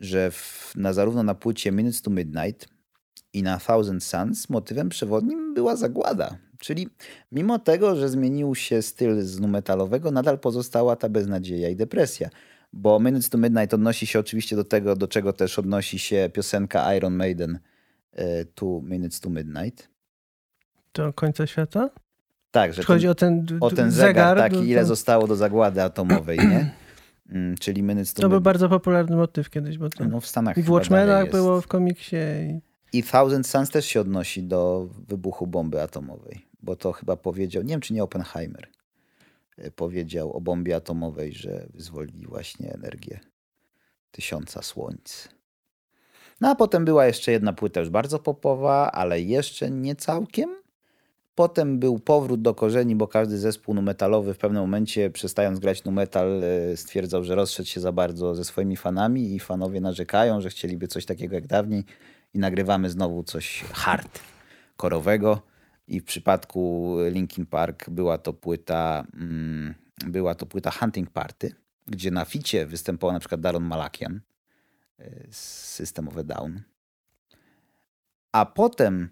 [0.00, 2.68] że w, na, zarówno na płycie Minutes to Midnight
[3.32, 6.36] i na Thousand Suns motywem przewodnim była zagłada.
[6.58, 6.88] Czyli
[7.32, 12.28] mimo tego, że zmienił się styl z nu metalowego, nadal pozostała ta beznadzieja i depresja.
[12.72, 16.94] Bo Minutes to Midnight odnosi się oczywiście do tego, do czego też odnosi się piosenka
[16.94, 17.58] Iron Maiden
[18.18, 19.88] y, Two Minutes to Midnight.
[20.94, 21.90] Do końca świata?
[22.50, 25.82] Tak, że chodzi o ten, o ten zegar, no taki, ile to- zostało do zagłady
[25.82, 26.70] atomowej, nie?
[27.30, 30.58] Mm, Czyli minutes to To był bardzo popularny motyw kiedyś, bo to no, w Stanach
[30.58, 32.16] i w Watchmenach było w komiksie.
[32.16, 32.98] I...
[32.98, 37.68] I Thousand Suns też się odnosi do wybuchu bomby atomowej, bo to chyba powiedział, nie
[37.68, 38.68] wiem czy nie Oppenheimer,
[39.58, 43.20] y, powiedział o bombie atomowej, że wyzwoli właśnie energię
[44.10, 45.28] tysiąca słońc.
[46.40, 50.56] No a potem była jeszcze jedna płyta już bardzo popowa, ale jeszcze nie całkiem.
[51.40, 55.84] Potem był powrót do korzeni, bo każdy zespół nu metalowy w pewnym momencie, przestając grać
[55.84, 60.40] nu metal, e, stwierdzał, że rozszedł się za bardzo ze swoimi fanami i fanowie narzekają,
[60.40, 61.84] że chcieliby coś takiego jak dawniej
[62.34, 64.20] i nagrywamy znowu coś hard,
[64.76, 65.42] korowego.
[65.88, 69.74] I w przypadku Linkin Park była to płyta, mm,
[70.06, 71.54] była to płyta Hunting Party,
[71.86, 74.20] gdzie na ficie występował na przykład Daron Malakian
[74.98, 75.38] e, z
[75.74, 76.60] System of a Down.
[78.32, 79.08] A potem,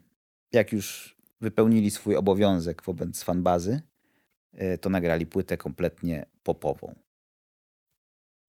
[0.53, 3.81] jak już wypełnili swój obowiązek wobec fanbazy,
[4.53, 6.94] e, to nagrali płytę kompletnie popową.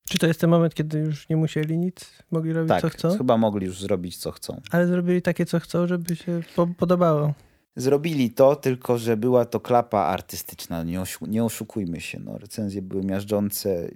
[0.09, 3.17] Czy to jest ten moment, kiedy już nie musieli nic, mogli robić Tak, co chcą?
[3.17, 4.61] chyba mogli już zrobić co chcą.
[4.71, 7.33] Ale zrobili takie, co chcą, żeby się po podobało.
[7.75, 10.83] Zrobili to, tylko że była to klapa artystyczna.
[10.83, 12.19] Nie, oszu- nie oszukujmy się.
[12.19, 13.89] No, recenzje były miażdżące.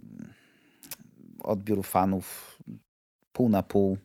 [1.39, 2.57] Odbiór fanów
[3.31, 3.97] pół na pół.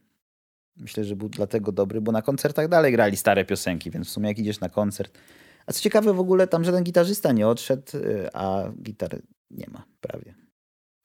[0.81, 4.29] Myślę, że był dlatego dobry, bo na koncertach dalej grali stare piosenki, więc w sumie
[4.29, 5.19] jak idziesz na koncert.
[5.67, 9.19] A co ciekawe, w ogóle tam żaden gitarzysta nie odszedł, y, a gitar
[9.51, 10.35] nie ma prawie.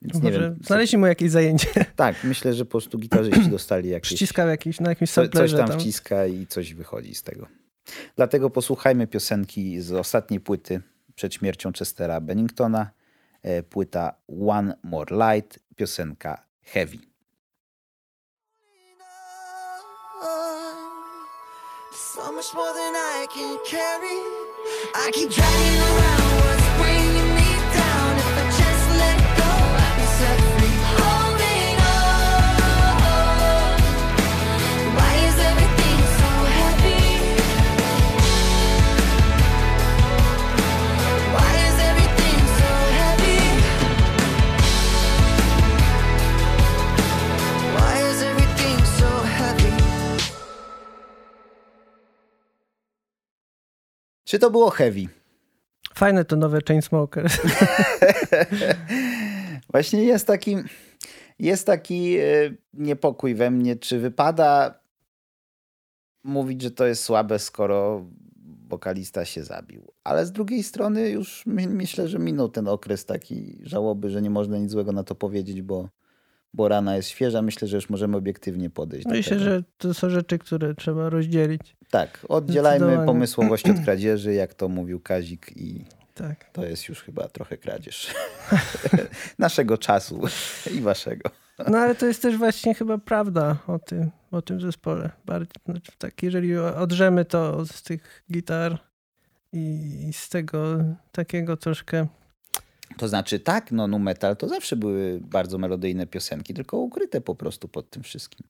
[0.01, 0.59] Więc Może wiem.
[0.63, 1.67] znaleźli mu jakieś zajęcie.
[1.95, 5.57] Tak, myślę, że po prostu gitarzyści dostali jakieś Przyciskał jakiś, na jakimś co, coś samplerze
[5.57, 5.79] tam tam.
[5.79, 7.47] wciska i coś wychodzi z tego.
[8.15, 10.81] Dlatego posłuchajmy piosenki z ostatniej płyty
[11.15, 12.91] przed śmiercią Chestera Benningtona.
[13.41, 14.15] E, Płyta
[14.47, 16.97] One More Light, piosenka Heavy.
[21.95, 24.17] So much more than I can carry.
[24.95, 26.62] I keep dragging around
[54.33, 55.07] Czy to było Heavy?
[55.95, 57.41] Fajne to nowe Chainsmokers.
[59.71, 60.55] Właśnie jest taki,
[61.39, 62.23] jest taki e,
[62.73, 64.79] niepokój we mnie, czy wypada
[66.23, 68.05] mówić, że to jest słabe, skoro
[68.67, 69.91] wokalista się zabił.
[70.03, 74.29] Ale z drugiej strony już my, myślę, że minął ten okres taki żałoby, że nie
[74.29, 75.89] można nic złego na to powiedzieć, bo,
[76.53, 77.41] bo rana jest świeża.
[77.41, 81.75] Myślę, że już możemy obiektywnie podejść do Myślę, że to są rzeczy, które trzeba rozdzielić.
[81.89, 86.49] Tak, oddzielajmy pomysłowość od kradzieży, jak to mówił Kazik i Tak.
[86.53, 88.13] to jest już chyba trochę kradzież
[89.39, 90.21] naszego czasu
[90.77, 91.29] i waszego.
[91.67, 95.09] No ale to jest też właśnie chyba prawda o tym, o tym zespole.
[95.25, 98.77] Bardziej, znaczy, tak, jeżeli odrzemy to z tych gitar
[99.53, 100.77] i z tego
[101.11, 102.07] takiego troszkę
[102.97, 107.35] To znaczy tak, no nu metal to zawsze były bardzo melodyjne piosenki, tylko ukryte po
[107.35, 108.47] prostu pod tym wszystkim.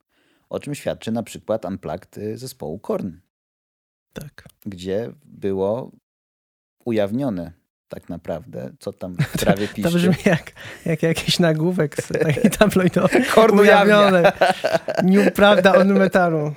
[0.50, 3.12] O czym świadczy na przykład Unplugged y, zespołu Korn,
[4.14, 4.44] tak.
[4.66, 5.92] gdzie było
[6.86, 7.52] ujawnione
[7.88, 9.92] tak naprawdę, co tam w trawie To piszczy.
[9.92, 10.52] brzmi jak,
[10.86, 13.24] jak jakiś nagłówek z takiej tabloidowej.
[13.26, 13.60] Korn.
[13.60, 14.32] Ujawnione.
[15.04, 16.54] Nieprawda o nu metalu.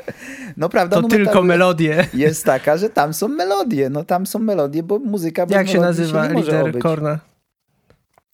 [0.56, 2.06] No prawda, To tylko melodie.
[2.14, 3.90] jest taka, że tam są melodie.
[3.90, 6.82] No tam są melodie, bo muzyka bez Jak się nazywa może lider.
[6.82, 7.18] Korna?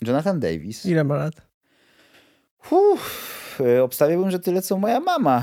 [0.03, 0.87] Jonathan Davis.
[0.87, 1.35] Ile ma lat?
[2.71, 5.43] Uff, y, obstawiałbym, że tyle co moja mama.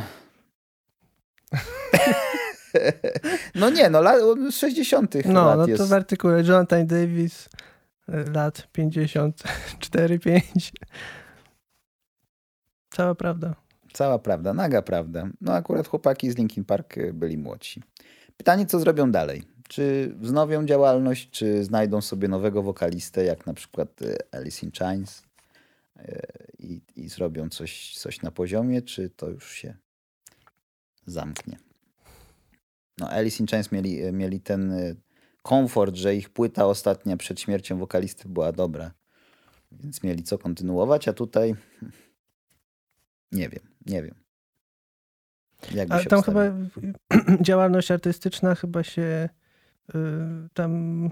[3.55, 5.15] no nie, no lat, od 60.
[5.25, 5.81] No, lat no jest.
[5.81, 7.49] to w artykule Jonathan Davis
[8.09, 10.41] y, lat 54-5.
[12.89, 13.55] Cała prawda.
[13.93, 15.27] Cała prawda, naga prawda.
[15.41, 17.83] No akurat chłopaki z Linkin Park y, byli młodsi.
[18.37, 19.43] Pytanie, co zrobią dalej?
[19.69, 25.23] Czy wznowią działalność, czy znajdą sobie nowego wokalistę, jak na przykład y, Alice in Chains
[25.99, 26.21] y,
[26.59, 29.75] i, i zrobią coś, coś na poziomie, czy to już się
[31.05, 31.57] zamknie?
[32.97, 34.73] No Alice in Chains mieli, y, mieli ten
[35.41, 38.91] komfort, że ich płyta ostatnia przed śmiercią wokalisty była dobra,
[39.71, 41.55] więc mieli co kontynuować, a tutaj
[43.31, 44.15] nie wiem, nie wiem.
[45.73, 46.41] Jak by Ale tam chyba
[47.41, 49.29] działalność artystyczna chyba się
[50.53, 51.09] tam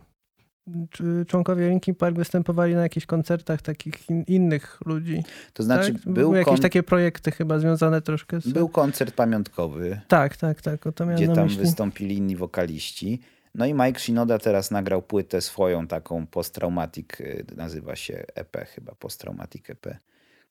[0.89, 5.23] czy członkowie Linkin Park występowali na jakichś koncertach takich in, innych ludzi.
[5.53, 6.01] To znaczy, tak?
[6.03, 8.47] był, Były jakieś takie projekty chyba związane troszkę z...
[8.47, 10.87] był koncert pamiątkowy, Tak, tak, tak.
[10.87, 11.59] O to gdzie tam myśli.
[11.59, 13.21] wystąpili inni wokaliści.
[13.55, 18.95] No i Mike Shinoda teraz nagrał płytę swoją, taką post-traumatic, y, nazywa się EP chyba,
[18.95, 19.97] post-traumatic EP,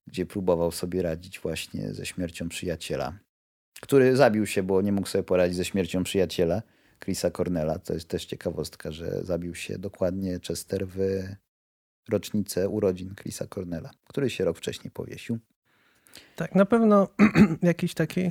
[0.06, 3.12] gdzie próbował sobie radzić właśnie ze śmiercią przyjaciela,
[3.80, 6.62] który zabił się, bo nie mógł sobie poradzić ze śmiercią przyjaciela,
[7.04, 7.78] Chrisa Cornella.
[7.78, 10.98] To jest też ciekawostka, że zabił się dokładnie Chester w
[12.08, 15.38] rocznicę urodzin Chrisa Cornella, który się rok wcześniej powiesił.
[16.36, 17.08] Tak, na pewno
[17.62, 18.30] jakiś taki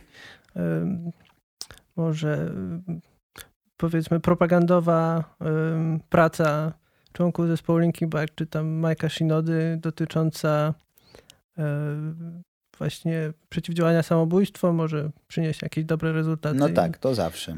[1.96, 2.52] może
[3.78, 5.36] powiedzmy propagandowa
[6.10, 6.74] praca
[7.14, 10.74] członków zespołu Linkin Park, czy tam Majka Shinody dotycząca
[11.60, 12.44] ym,
[12.78, 16.58] właśnie przeciwdziałania samobójstwu może przynieść jakieś dobre rezultaty.
[16.58, 17.58] No tak, to zawsze.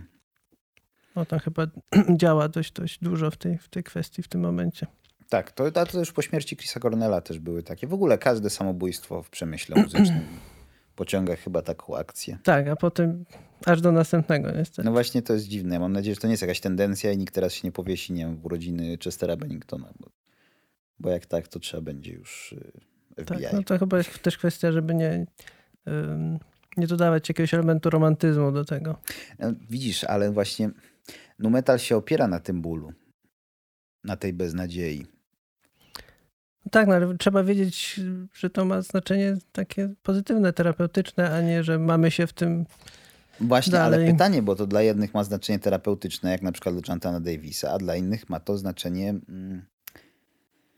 [1.26, 1.68] Tam chyba
[2.22, 4.88] działa dość, dość dużo w tej, w tej kwestii w tym momencie.
[5.30, 7.88] Tak, to, to już po śmierci Chrisa Cornella też były takie.
[7.88, 10.24] W ogóle każde samobójstwo w przemyśle muzycznym
[10.96, 12.38] pociąga chyba taką akcję.
[12.44, 13.26] Tak, a potem
[13.66, 14.84] aż do następnego niestety.
[14.84, 15.80] No właśnie to jest dziwne.
[15.80, 18.26] Mam nadzieję, że to nie jest jakaś tendencja i nikt teraz się nie powiesi, nie
[18.26, 19.94] wiem, w urodziny Chestera Benningtona.
[20.00, 20.10] Bo,
[21.00, 22.72] bo jak tak, to trzeba będzie już y,
[23.24, 23.44] FBI.
[23.44, 25.26] Tak, no to chyba jest też kwestia, żeby nie,
[25.88, 26.40] ym,
[26.78, 29.00] nie dodawać jakiegoś elementu romantyzmu do tego.
[29.40, 30.70] No, widzisz, ale właśnie
[31.40, 32.94] nu metal się opiera na tym bólu.
[34.04, 35.06] Na tej beznadziei.
[36.72, 38.00] Tak, no ale trzeba wiedzieć,
[38.34, 42.66] że to ma znaczenie takie pozytywne, terapeutyczne, a nie, że mamy się w tym.
[43.42, 44.12] Właśnie, ale Dalej.
[44.14, 47.78] pytanie, bo to dla jednych ma znaczenie terapeutyczne, jak na przykład dla Jonathana Davisa, a
[47.78, 49.14] dla innych ma to znaczenie...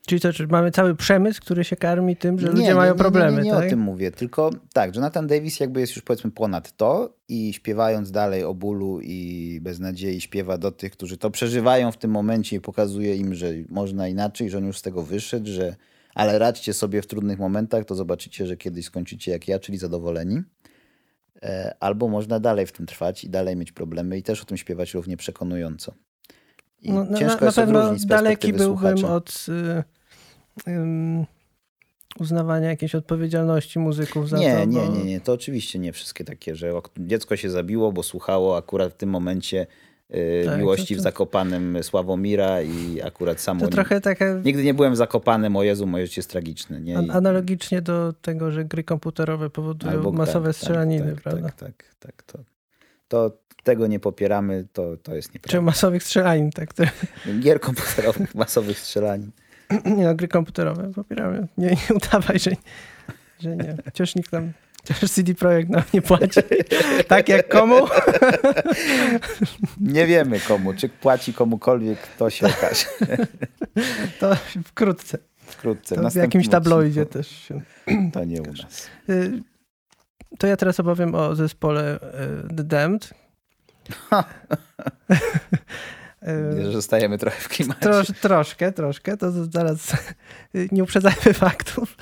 [0.10, 2.96] Czyli to, czy mamy cały przemysł, który się karmi tym, że Nie, ludzie nie, mają
[2.96, 3.32] problemy.
[3.32, 3.66] Nie, nie, nie tak?
[3.66, 8.12] o tym mówię, tylko tak, Jonathan Davis jakby jest już powiedzmy ponad to i śpiewając
[8.12, 12.62] dalej o bólu i beznadziei śpiewa do tych, którzy to przeżywają w tym momencie i
[12.62, 15.76] pokazuje im, że można inaczej, że on już z tego wyszedł, że
[16.16, 20.42] ale radźcie sobie w trudnych momentach, to zobaczycie, że kiedyś skończycie jak ja, czyli zadowoleni.
[21.44, 24.58] E, Albo można dalej w tym trwać i dalej mieć problemy i też o tym
[24.58, 25.94] śpiewać równie przekonująco.
[26.82, 29.16] I No, na, ciężko na jest pewno daleki byłbym słuchacza.
[29.16, 29.99] od y,
[32.20, 34.66] uznawania jakiejś odpowiedzialności muzyków za nie, to.
[34.66, 34.96] nie, bo...
[34.96, 35.22] nie, nie.
[35.22, 39.68] To oczywiście nie wszystkie takie, że dziecko się zabiło, bo słuchało akurat w tym momencie
[40.12, 43.62] y, Tak, miłości to- w to- Zakopanem Sławomira i akurat samo...
[43.62, 46.82] To trochę taka Nigdy nie byłem w Zakopanem, o Jezu, moje życie jest tragiczne.
[46.82, 46.98] Nie?
[46.98, 51.50] An- analogicznie do tego, że gry komputerowe powodują albo- masowe tak, strzelaniny, tak, prawda?
[51.50, 52.24] Tak, tak, tak.
[52.24, 52.40] To,
[53.08, 55.62] to tego nie popieramy, to, to jest Czy nieprawda.
[55.62, 56.70] masowych strzelanin, tak?
[57.40, 59.32] Gier komputerowych, masowych strzelanin.
[59.98, 61.48] nie no, gry komputerowe popieramy.
[61.58, 62.52] Nie, nie udawaj, że,
[63.40, 63.76] że nie.
[63.86, 64.52] Chociaż nikt nam,
[64.88, 66.40] chociaż CD Projekt nam nie płaci.
[67.08, 67.76] tak jak komu?
[69.82, 72.86] Nie wiemy komu, czy płaci komukolwiek, to się okaże
[74.20, 75.18] To wkrótce.
[75.38, 75.96] wkrótce.
[75.96, 77.62] To w jakimś tabloidzie też się
[78.14, 78.88] To nie u nas.
[79.10, 79.42] Y,
[80.40, 83.14] To ja teraz opowiem o zespole y, The Damned.
[86.22, 87.80] Wiesz, Y, że Zostajemy trochę w klimacie.
[87.80, 89.96] Trosz, troszkę, troszkę, to zaraz
[90.72, 91.98] nie uprzedzajmy faktów.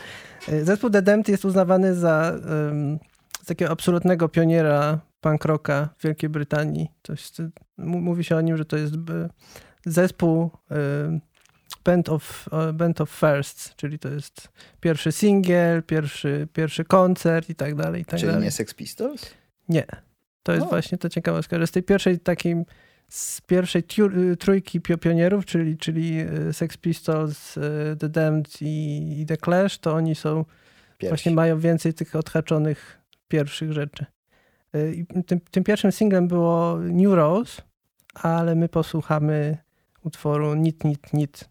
[0.49, 2.99] Y, Zespół The Damned jest uznawany za um,
[3.45, 6.87] takiego absolutnego pioniera punk rocka w Wielkiej Brytanii.
[7.03, 7.31] Coś,
[7.77, 8.93] mówi się o nim, że to jest
[9.85, 10.75] zespół y,
[11.87, 14.49] Band of, e, Band of Firsts, czyli to jest
[14.79, 18.43] pierwszy singiel, pierwszy, pierwszy koncert i tak dalej, i tak Czyli dalej.
[18.43, 19.33] nie Sex Pistols?
[19.69, 19.85] Nie.
[20.43, 20.69] To jest O.
[20.69, 22.55] właśnie to ciekawostka, że z tej pierwszej takiej,
[23.09, 23.83] z pierwszej
[24.31, 27.61] y, trójki pio- pionierów, czyli, czyli y, Sex Pistols, y,
[27.99, 30.45] The Damned i, i The Clash, to oni są,
[31.09, 34.05] właśnie mają więcej tych odhaczonych pierwszych rzeczy.
[34.93, 37.61] I tym, tym pierwszym singlem było New Rose,
[38.13, 39.57] ale my posłuchamy
[40.03, 41.49] utworu Nit, Nit, Nit.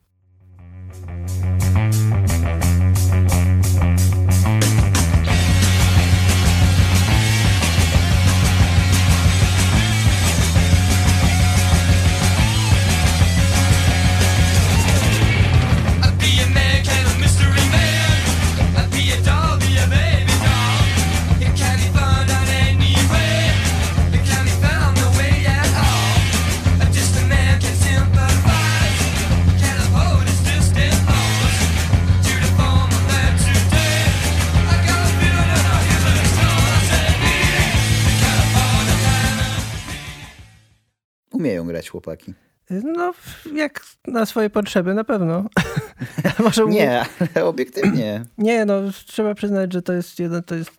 [41.67, 42.35] Grać chłopaki.
[42.71, 43.15] No,
[43.55, 45.45] jak na swoje potrzeby, na pewno.
[46.45, 47.05] Może Nie,
[47.45, 48.25] obiektywnie.
[48.39, 50.71] Nie, no trzeba przyznać, że to jest jeden, to jest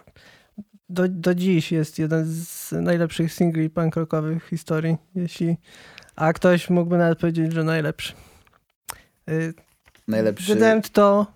[0.89, 5.57] do, do dziś jest jeden z najlepszych singli punk rockowych w historii, jeśli
[6.15, 8.13] a ktoś mógłby nawet powiedzieć, że najlepszy.
[9.29, 9.53] Y,
[10.07, 10.53] Najlepszy.
[10.53, 11.27] Wydałem to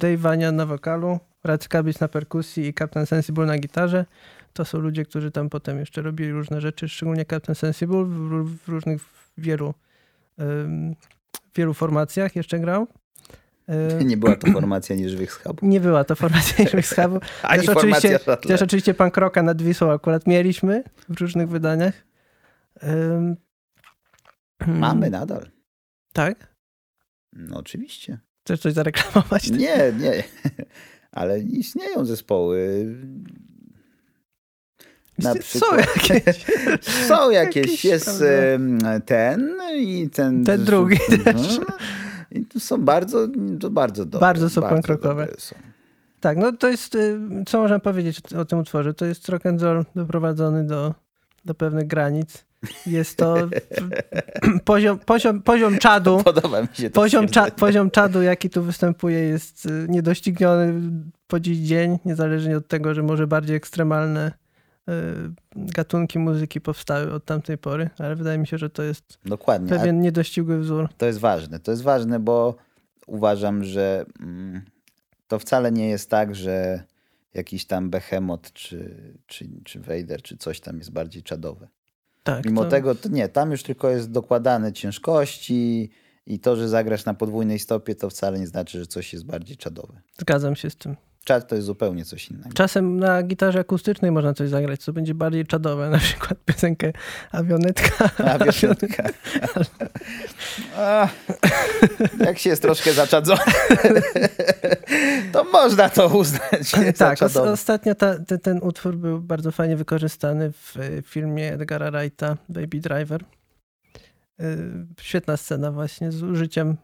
[0.00, 4.04] Dave Vania na wokalu, Rad Kabis na perkusji i Captain Sensible na gitarze.
[4.52, 8.68] To są ludzie, którzy tam potem jeszcze robili różne rzeczy, szczególnie Captain Sensible w, w
[8.68, 9.02] różnych
[9.38, 9.74] wielu
[10.40, 10.94] ym,
[11.54, 12.86] wielu formacjach jeszcze grał.
[14.00, 15.62] Y, Nie była to formacja nieżywych schabów.
[15.62, 17.22] nie była to formacja Niższych Schabów.
[17.42, 21.94] Ani Też oczywiście, też oczywiście punk rocka nad Wisłą akurat mieliśmy w różnych wydaniach.
[22.82, 23.36] Ym,
[24.66, 25.50] Mamy nadal.
[26.12, 26.54] Tak?
[27.32, 28.18] No oczywiście.
[28.44, 29.50] Chcesz coś zareklamować?
[29.50, 30.22] Nie, nie.
[31.12, 32.86] Ale istnieją zespoły.
[35.18, 36.44] Na Są jakieś.
[37.08, 37.56] Są jakieś.
[37.66, 39.00] Jakieś, Jest prawda?
[39.00, 40.44] ten i ten.
[40.44, 41.36] Ten drugi Mhm.
[41.36, 41.58] też.
[42.30, 43.28] I to są bardzo,
[43.60, 44.20] to bardzo dobre.
[44.20, 44.60] Bardzo są
[45.02, 45.56] dobre są.
[46.20, 46.96] Tak, no to jest,
[47.46, 48.94] co można powiedzieć o- tym utworze?
[48.94, 50.94] To jest rock and roll doprowadzony do,
[51.44, 52.44] do pewnych granic.
[52.86, 53.34] Jest to
[54.64, 56.20] poziom, poziom, poziom czadu.
[56.24, 57.00] Podoba mi się to.
[57.00, 60.74] Poziom, cza, poziom czadu, jaki tu występuje, jest y, niedościgniony
[61.26, 64.32] po dziś dzień, niezależnie od tego, że może bardziej ekstremalne
[65.54, 69.68] gatunki muzyki powstały od tamtej pory, ale wydaje mi się, że to jest Dokładnie.
[69.68, 70.88] Pewien niedościgły wzór.
[70.96, 71.60] To jest ważne.
[71.60, 72.54] To jest ważne, bo
[73.06, 74.62] uważam, że mm,
[75.28, 76.84] to wcale nie jest tak, że
[77.34, 81.68] jakiś tam Behemoth czy, czy, czy Vader czy coś tam jest bardziej czadowe.
[82.22, 85.90] Tak, Mimo to, tego, to nie, tam już tylko jest dokładane ciężkości
[86.26, 89.56] i to, że zagrasz na podwójnej stopie, to wcale nie znaczy, że coś jest bardziej
[89.56, 90.00] czadowe.
[90.18, 90.96] Zgadzam się z tym.
[91.24, 92.50] Czad to jest zupełnie coś innego.
[92.54, 96.92] Czasem na gitarze akustycznej można coś zagrać, co będzie bardziej czadowe, na przykład piosenkę
[97.32, 98.10] Awionetka.
[98.32, 99.08] A wiosenka.
[100.76, 101.08] A,
[102.20, 103.40] jak się jest troszkę zaczadzony,
[105.32, 110.52] to można to uznać tak, os- ostatnio ta, te, ten utwór był bardzo fajnie wykorzystany
[110.52, 113.24] w y, filmie Edgara Wrighta Baby Driver.
[114.40, 114.46] Y,
[115.00, 116.76] Świetna scena właśnie z użyciem.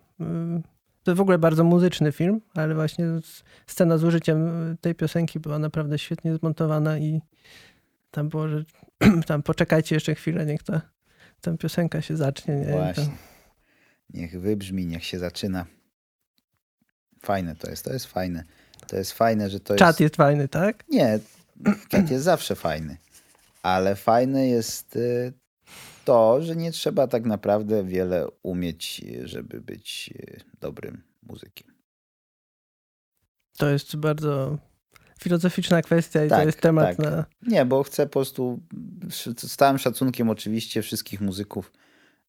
[1.09, 3.07] To w ogóle bardzo muzyczny film, ale właśnie
[3.67, 7.21] scena z użyciem tej piosenki była naprawdę świetnie zmontowana i
[8.11, 8.65] tam było, że
[9.27, 10.81] tam poczekajcie jeszcze chwilę, niech ta,
[11.41, 12.57] ta piosenka się zacznie.
[12.57, 12.73] Nie?
[12.73, 13.05] Właśnie.
[13.05, 13.17] tam-
[14.15, 15.67] Niech wybrzmi, niech się zaczyna.
[17.23, 18.45] Fajne to jest, to jest fajne.
[18.87, 19.79] To jest fajne, że to jest...
[19.79, 20.85] Czat jest fajny, tak?
[20.89, 21.19] Nie,
[21.91, 22.97] czat jest zawsze fajny.
[23.63, 25.33] Ale fajne jest y,
[26.09, 31.69] to, że nie trzeba tak naprawdę wiele umieć, żeby być y, dobrym muzykiem.
[33.59, 34.59] To jest bardzo
[35.21, 36.99] filozoficzna kwestia i to Tak, jest temat tak.
[36.99, 37.25] na...
[37.43, 38.61] Nie, bo chcę po prostu
[39.39, 41.73] z całym szacunkiem oczywiście wszystkich muzyków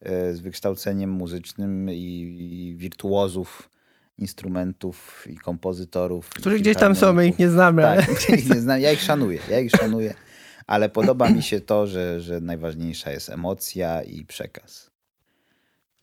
[0.05, 3.69] y, z wykształceniem muzycznym i, wirtuozów
[4.17, 6.29] instrumentów i kompozytorów.
[6.37, 8.03] i Którzy gdzieś tam są, my ich nie znamy, ale...
[8.07, 8.81] Tak, ich nie znam.
[8.81, 10.13] Ja ich szanuję, ja ich szanuję,
[10.69, 14.91] ale podoba mi się to, że, że najważniejsza jest emocja i przekaz.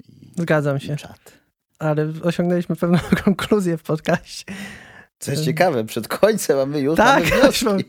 [0.08, 0.96] I, Zgadzam się.
[0.96, 1.32] czat.
[1.78, 4.44] ale osiągnęliśmy pewną konkluzję w podcaście.
[5.18, 7.84] Co jest ciekawe, przed końcem mamy już Tak, mamy wnioski.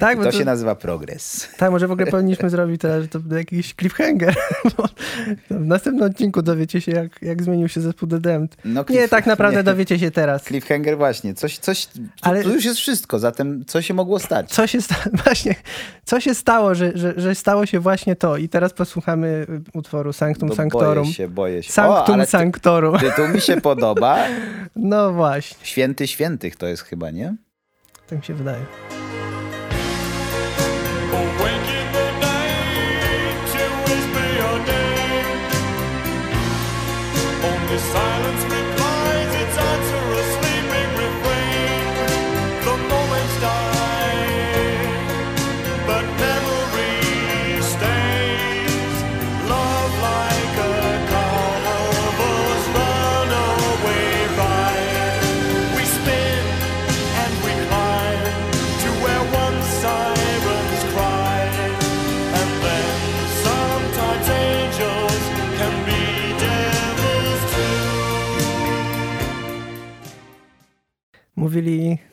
[0.00, 1.48] Tak, bo To to, się nazywa progres.
[1.56, 4.34] tak, może w ogóle powinniśmy zrobić teraz to jakiś cliffhanger.
[4.76, 4.84] Bo
[5.50, 8.56] w następnym odcinku dowiecie się, jak, jak zmienił się zespół The Damned.
[8.64, 9.62] No, Nie, tak naprawdę nie.
[9.62, 10.44] dowiecie się teraz.
[10.44, 11.34] Cliffhanger właśnie.
[11.34, 11.92] Coś, coś, to,
[12.22, 14.50] Ale- to już jest wszystko, zatem co się mogło stać?
[14.50, 15.54] Co się stało, właśnie,
[16.04, 18.36] co się stało, że, że, że stało się właśnie to?
[18.36, 21.04] I teraz posłuchamy y, utworu Sanctum No, Sanctorum.
[21.04, 21.72] Boję się, boję się.
[21.72, 22.98] Sanctum ty, Sanctorum.
[22.98, 24.18] tytuł mi się podoba.
[24.76, 27.36] No właśnie, Święty świętych to jest chyba, nie?
[28.06, 28.64] tak mi się wydaje.
[31.12, 31.80] Awake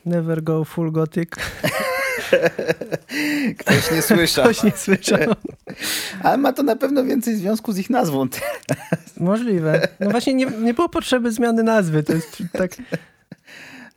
[0.08, 1.30] never go full gothic.
[3.60, 4.44] Ktoś nie słyszał.
[4.46, 5.20] Ktoś nie słyszał.
[6.24, 8.28] Ale ma to na pewno więcej związku z ich nazwą.
[9.18, 9.88] Możliwe.
[10.00, 12.04] No właśnie nie, nie było potrzeby zmiany nazwy.
[12.04, 12.72] To jest tak...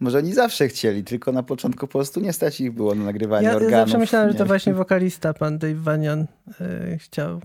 [0.00, 3.44] Może oni zawsze chcieli, tylko na początku po prostu nie stać ich było na nagrywanie
[3.46, 3.88] Ja, ja organów.
[3.88, 4.48] zawsze myślałem, że to nie?
[4.48, 6.26] właśnie wokalista, pan Dave Vanian,
[6.92, 7.40] y, chciał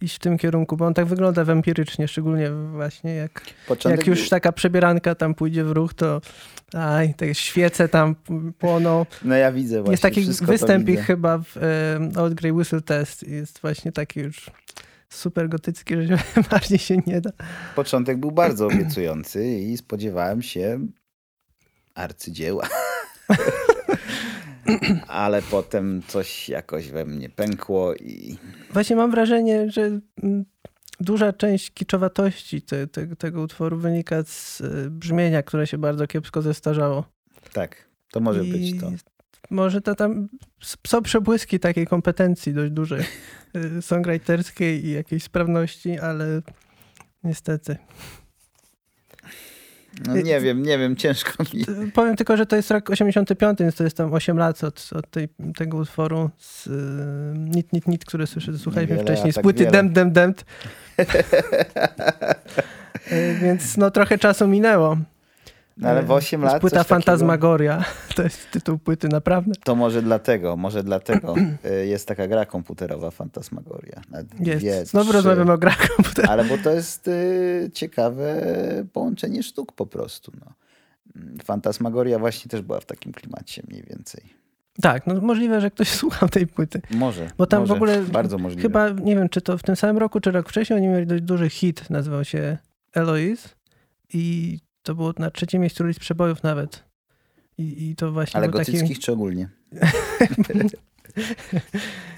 [0.00, 4.20] iść w tym kierunku, bo on tak wygląda wampirycznie, szczególnie właśnie jak, Początek jak już
[4.20, 6.20] był- taka przebieranka tam pójdzie w ruch, to
[6.74, 8.16] aj, te świece tam
[8.58, 9.06] płoną.
[9.24, 11.56] No ja widzę właśnie jest taki występ ich chyba w
[12.16, 14.50] Old Grey Whistle Test jest właśnie taki już
[15.08, 16.18] super gotycki, że
[16.50, 17.30] bardziej się nie da.
[17.74, 20.86] Początek był bardzo obiecujący i spodziewałem się
[21.94, 22.68] arcydzieła.
[25.08, 28.38] Ale potem coś jakoś we mnie pękło i
[28.70, 29.82] Właśnie mam wrażenie, że
[30.22, 30.44] mm,
[31.00, 36.42] duża część kiczowatości te, te, tego utworu wynika z y, brzmienia, które się bardzo kiepsko
[36.42, 37.04] zestarzało.
[37.52, 38.90] tak, to może I być to.
[39.50, 40.28] Może to tam
[40.86, 43.04] są przebłyski takiej kompetencji dość dużej
[43.56, 46.42] y, songwriterskiej i jakiejś sprawności, ale
[47.24, 47.76] niestety.
[50.06, 51.62] No nie wiem, nie wiem, ciężko mi.
[51.62, 54.90] Y, Powiem tylko, że to jest rok 85, więc to jest tam 8 lat od,
[54.94, 56.70] od tej, tego utworu z y,
[57.38, 59.72] Nit Nit Nit, który słyszy, słuchaliśmy Niewiele, a wcześniej, z tak płyty wiele.
[59.72, 60.44] Dem Dem Demt.
[63.12, 64.96] Y, Więc no trochę czasu minęło.
[65.76, 67.84] No ale w 8 To jest lat Płyta Fantasmagoria.
[68.16, 69.52] To jest tytuł płyty, naprawdę.
[69.64, 71.34] To może dlatego, może dlatego
[71.82, 74.00] y, jest taka gra komputerowa Fantasmagoria.
[74.40, 74.60] Jest.
[74.60, 75.16] dwie, Znowu trzy.
[75.16, 76.30] rozmawiamy o grach komputerowych.
[76.30, 78.42] Ale bo to jest y, ciekawe
[78.92, 80.32] połączenie sztuk po prostu.
[80.40, 80.52] No.
[81.16, 84.22] Mm, Fantasmagoria właśnie też była w takim klimacie mniej więcej.
[84.82, 86.80] Tak, no możliwe, że ktoś słuchał tej płyty.
[86.90, 87.30] Może.
[87.38, 88.62] Bo tam może, w ogóle Bardzo możliwe.
[88.62, 91.22] Chyba, nie wiem, czy to w tym samym roku, czy rok wcześniej, oni mieli dość
[91.22, 92.58] duży hit, nazywał się
[92.94, 93.48] Eloise
[94.12, 96.84] i to było na trzecim miejscu list przebojów nawet.
[97.58, 98.72] I, i to właśnie Ale był taki...
[98.72, 99.48] gotyckich czy ogólnie?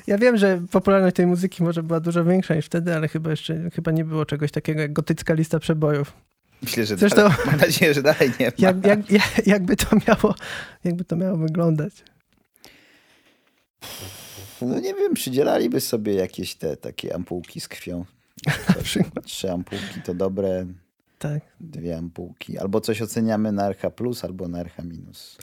[0.07, 3.71] Ja wiem, że popularność tej muzyki może była dużo większa niż wtedy, ale chyba jeszcze
[3.71, 6.13] chyba nie było czegoś takiego jak gotycka lista przebojów.
[6.63, 8.53] Myślę, że Zresztą- dalej, mam nadzieję, że dalej nie ma.
[8.59, 10.35] Jak, jak, jak, jakby, to miało,
[10.85, 11.93] jakby to miało wyglądać?
[14.63, 18.05] No nie wiem, przydzielaliby sobie jakieś te takie ampułki z krwią.
[19.25, 20.67] Trzy ampułki to dobre,
[21.19, 21.43] Tak.
[21.61, 22.59] dwie ampułki.
[22.59, 24.85] Albo coś oceniamy na RH+, plus, albo na RH-.
[24.85, 25.39] minus.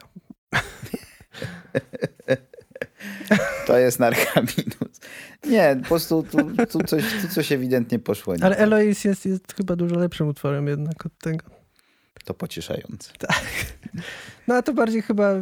[3.68, 4.42] To jest na RH-.
[4.42, 5.00] minus.
[5.46, 8.36] Nie, po prostu tu, tu, coś, tu coś ewidentnie poszło.
[8.36, 8.64] nie Ale tak.
[8.64, 11.46] Eloise jest, jest chyba dużo lepszym utworem jednak od tego.
[12.26, 13.12] To pocieszające.
[14.48, 15.34] No a to bardziej chyba,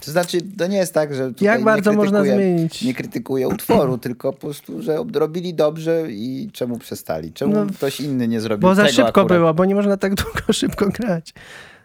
[0.00, 2.82] To znaczy, to nie jest tak, że jak nie bardzo można zmienić.
[2.82, 7.32] Nie krytykuję utworu, tylko po prostu, że robili dobrze i czemu przestali?
[7.32, 9.28] Czemu No, ktoś inny nie zrobił Bo za szybko akurat?
[9.28, 11.34] było, bo nie można tak długo szybko grać.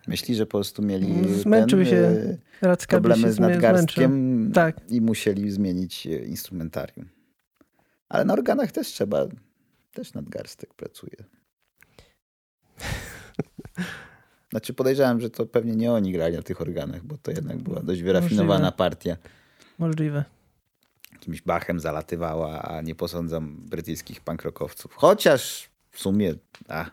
[0.07, 4.76] Myśli, że po prostu mieli Zmęczył ten, się e, Radzka problemy się z nadgarstkiem Tak.
[4.89, 7.09] i musieli zmienić e, instrumentarium.
[8.09, 9.26] Ale na organach też trzeba,
[9.93, 11.16] też nadgarstek pracuje.
[14.51, 17.79] Znaczy podejrzewam, że to pewnie nie oni grali na tych organach, bo to jednak była
[17.79, 18.71] dość wyrafinowana Możliwe.
[18.77, 19.17] partia.
[19.79, 20.23] Możliwe.
[21.13, 24.93] Jakimś bachem zalatywała, a nie posądzam brytyjskich pankrokowców.
[24.95, 26.33] Chociaż w sumie,
[26.67, 26.85] a,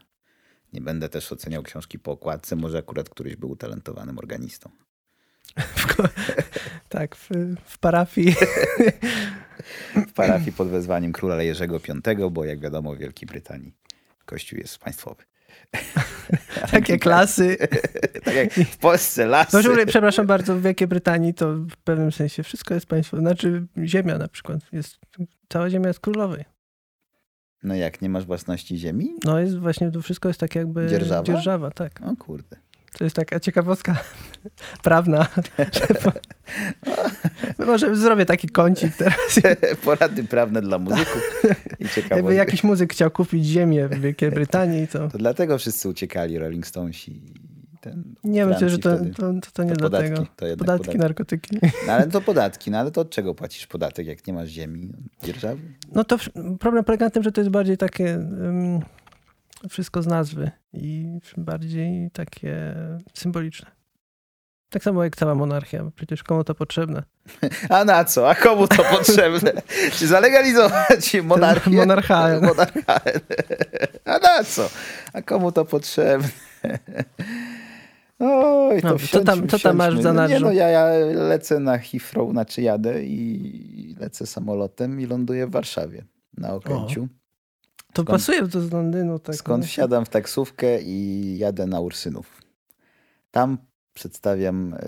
[0.73, 4.71] nie będę też oceniał książki po okładce, może akurat któryś był utalentowanym organistą.
[6.89, 7.29] Tak, w,
[7.65, 8.35] w parafii.
[10.09, 13.73] w parafii pod wezwaniem króla Jerzego V, bo jak wiadomo w Wielkiej Brytanii
[14.25, 15.25] kościół jest państwowy.
[16.71, 17.57] Takie klasy.
[18.25, 19.57] tak jak w Polsce lasy.
[19.57, 23.17] No, że, przepraszam bardzo, w Wielkiej Brytanii to w pewnym sensie wszystko jest państwo.
[23.17, 24.61] Znaczy ziemia na przykład.
[24.73, 24.99] Jest,
[25.49, 26.45] cała ziemia jest królowej.
[27.63, 29.17] No jak, nie masz własności ziemi?
[29.25, 31.23] No jest właśnie, to wszystko jest tak jakby Dzierżawa?
[31.23, 32.01] dzierżawa tak.
[32.05, 32.57] O kurde.
[32.99, 33.97] To jest taka ciekawostka
[34.83, 35.27] prawna.
[36.05, 36.13] Po...
[37.67, 39.17] Może zrobię taki kącik teraz.
[39.85, 41.47] Porady prawne dla muzyków i
[41.85, 42.37] Jakby ciekawostek.
[42.37, 47.09] jakiś muzyk chciał kupić ziemię w Wielkiej Brytanii, to To dlatego wszyscy uciekali, Rolling Stones
[47.09, 47.21] i
[47.81, 50.27] ten nie myślę, że to, to, to, to nie To podatki, dlatego.
[50.37, 50.99] to Podatki, podatki.
[50.99, 51.59] narkotyki.
[51.87, 54.93] No ale to podatki, no ale to od czego płacisz podatek, jak nie masz ziemi?
[55.23, 55.61] Dzierżawy?
[55.95, 56.17] No to
[56.61, 58.81] problem polega na tym, że to jest bardziej takie ym,
[59.69, 62.75] wszystko z nazwy i bardziej takie
[63.15, 63.71] symboliczne.
[64.71, 67.03] Tak samo jak cała monarchia, przecież komu to potrzebne?
[67.69, 68.31] A na co?
[68.31, 69.53] A komu to potrzebne?
[69.99, 71.71] Czy zalegalizować monarchię?
[71.71, 72.43] monarchałem.
[72.49, 73.21] Monarchałem.
[74.05, 74.69] A na co?
[75.13, 76.29] A komu to potrzebne?
[78.19, 80.13] Oj, to, No, co tam- wsiądźmy, co tam masz w wsiądźmy.
[80.13, 80.45] No Nie zanadrzu?
[80.47, 80.85] no, ja, ja
[81.15, 86.05] lecę na Heathrow, znaczy jadę i lecę samolotem i ląduję w Warszawie
[86.39, 87.09] na Okęciu.
[87.93, 89.19] To Skąd- pasuje do Londynu.
[89.19, 89.69] Tak, Skąd no.
[89.69, 92.43] wsiadam w taksówkę i jadę na Ursynów.
[93.31, 93.59] Tam
[93.95, 94.79] przedstawiam e,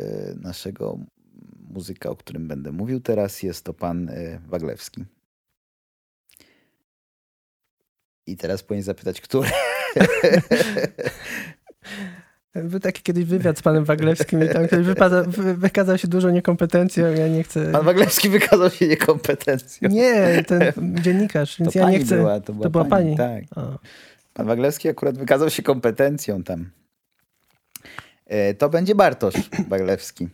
[0.40, 0.98] naszego
[1.70, 3.42] muzyka, o którym będę mówił teraz.
[3.42, 5.04] Jest to pan e, Waglewski.
[8.26, 9.50] I teraz powinien zapytać, który.
[12.54, 16.30] Był taki kiedyś wywiad z panem Waglewskim i tam ktoś wypada, wy, wykazał się dużą
[16.30, 17.12] niekompetencją.
[17.12, 17.72] Ja nie chcę...
[17.72, 19.88] Pan Waglewski wykazał się niekompetencją.
[19.88, 22.16] Nie, ten dziennikarz, więc to ja pani nie chcę...
[22.16, 23.16] była, to była, to była pani.
[23.16, 23.44] Tak.
[23.56, 23.78] O.
[24.34, 26.70] Pan Waglewski akurat wykazał się kompetencją tam.
[28.26, 29.34] E, To będzie Bartosz
[29.68, 30.28] Waglewski.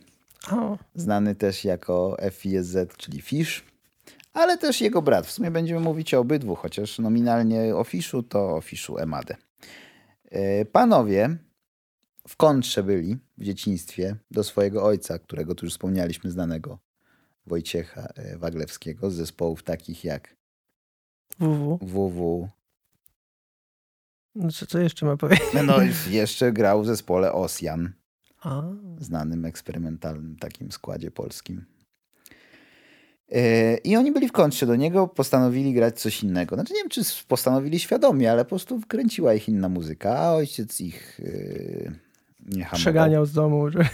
[0.51, 0.77] O.
[0.95, 3.63] znany też jako FISZ, czyli Fish,
[4.33, 5.27] ale też jego brat.
[5.27, 9.35] W sumie będziemy mówić o obydwu, chociaż nominalnie o Fiszu to o Fiszu Emadę.
[10.31, 11.37] E, Panowie
[12.27, 16.79] w kontrze byli w dzieciństwie do swojego ojca, którego tu już wspomnialiśmy, znanego
[17.47, 20.35] Wojciecha e, Waglewskiego z zespołów takich jak
[21.39, 21.79] WW.
[21.81, 22.49] WW.
[24.35, 25.45] No co, jeszcze ma powiedzieć?
[25.67, 25.77] No
[26.09, 27.93] jeszcze grał w zespole Osjan.
[28.43, 28.63] A.
[28.99, 31.65] znanym eksperymentalnym takim składzie polskim.
[33.31, 36.55] E, I oni byli w kontrze do niego, postanowili grać coś innego.
[36.55, 40.81] Znaczy nie wiem, czy postanowili świadomie, ale po prostu wkręciła ich inna muzyka, a ojciec
[40.81, 42.10] ich e,
[42.47, 42.79] nie hamował.
[42.79, 43.85] Przeganiał z domu, że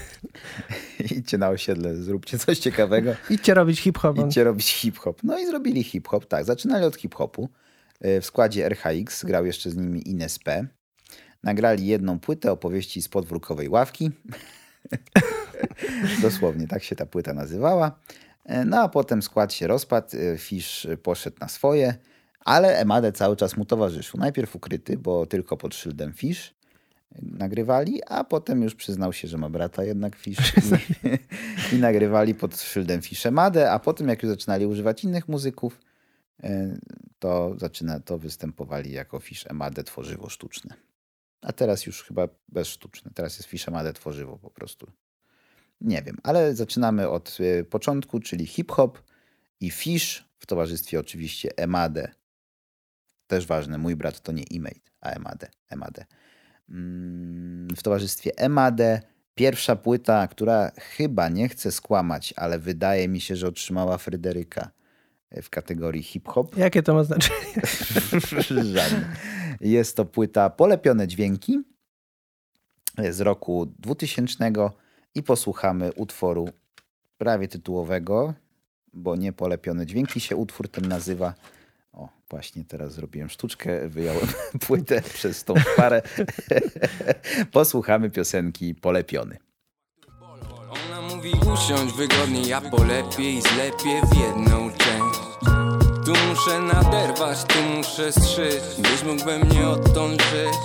[1.18, 3.12] Idźcie na osiedle, zróbcie coś ciekawego.
[3.30, 4.18] idźcie robić hip-hop.
[4.28, 5.24] Idźcie robić hip-hop.
[5.24, 6.46] No i zrobili hip-hop, tak.
[6.46, 7.50] Zaczynali od hip-hopu.
[8.02, 10.68] E, W składzie RHX grał jeszcze z nimi Ines P.
[11.44, 14.12] Nagrali jedną płytę opowieści z podwórkowej ławki.
[16.22, 18.00] Dosłownie tak się ta płyta nazywała.
[18.46, 21.96] E, No a potem skład się rozpadł, e, Fish poszedł na swoje,
[22.40, 24.20] ale Emade cały czas mu towarzyszył.
[24.20, 26.54] Najpierw ukryty, bo tylko pod szyldem Fish
[27.22, 32.62] nagrywali, a potem już przyznał się, że ma brata jednak Fish i, i nagrywali pod
[32.62, 35.80] szyldem Fish Emadę, a potem jak już zaczynali używać innych muzyków,
[36.44, 36.78] e,
[37.20, 40.76] to zaczyna, to występowali jako Fish Emadę tworzywo sztuczne.
[41.42, 43.12] A teraz już chyba bezsztuczne.
[43.14, 44.92] Teraz jest Fish Emadę tworzywo po prostu.
[45.82, 49.04] Nie wiem, ale zaczynamy od e, początku, czyli hip-hop
[49.60, 52.12] i Fish w towarzystwie oczywiście Emadę.
[53.28, 55.50] Też ważne, mój brat to nie e-mate, a Emadę.
[55.70, 56.06] Emadę.
[56.70, 59.02] Mm, W towarzystwie Emadę
[59.36, 64.72] pierwsza płyta, która chyba nie chcę skłamać, ale wydaje mi się, że otrzymała Fryderyka
[65.30, 66.58] e, w kategorii hip-hop.
[66.58, 67.62] Jakie to ma znaczenie?
[68.74, 69.16] Żadne.
[69.62, 71.62] Jest to płyta Polepione Dźwięki
[73.12, 74.52] z roku 2000
[75.16, 76.50] i posłuchamy utworu
[77.18, 78.34] prawie tytułowego,
[78.94, 81.34] bo nie Polepione Dźwięki się utwór ten nazywa.
[81.98, 84.28] O, właśnie teraz zrobiłem sztuczkę, wyjąłem
[84.68, 86.02] płytę przez tą parę.
[87.52, 89.38] Posłuchamy piosenki Polepiony.
[90.70, 95.20] Ona mówi usiądź wygodnie, ja polepię i zlepię w jedną część.
[96.06, 100.58] Tu muszę naderwać, tu muszę strzyć, byś mógł we mnie odtąd żyć.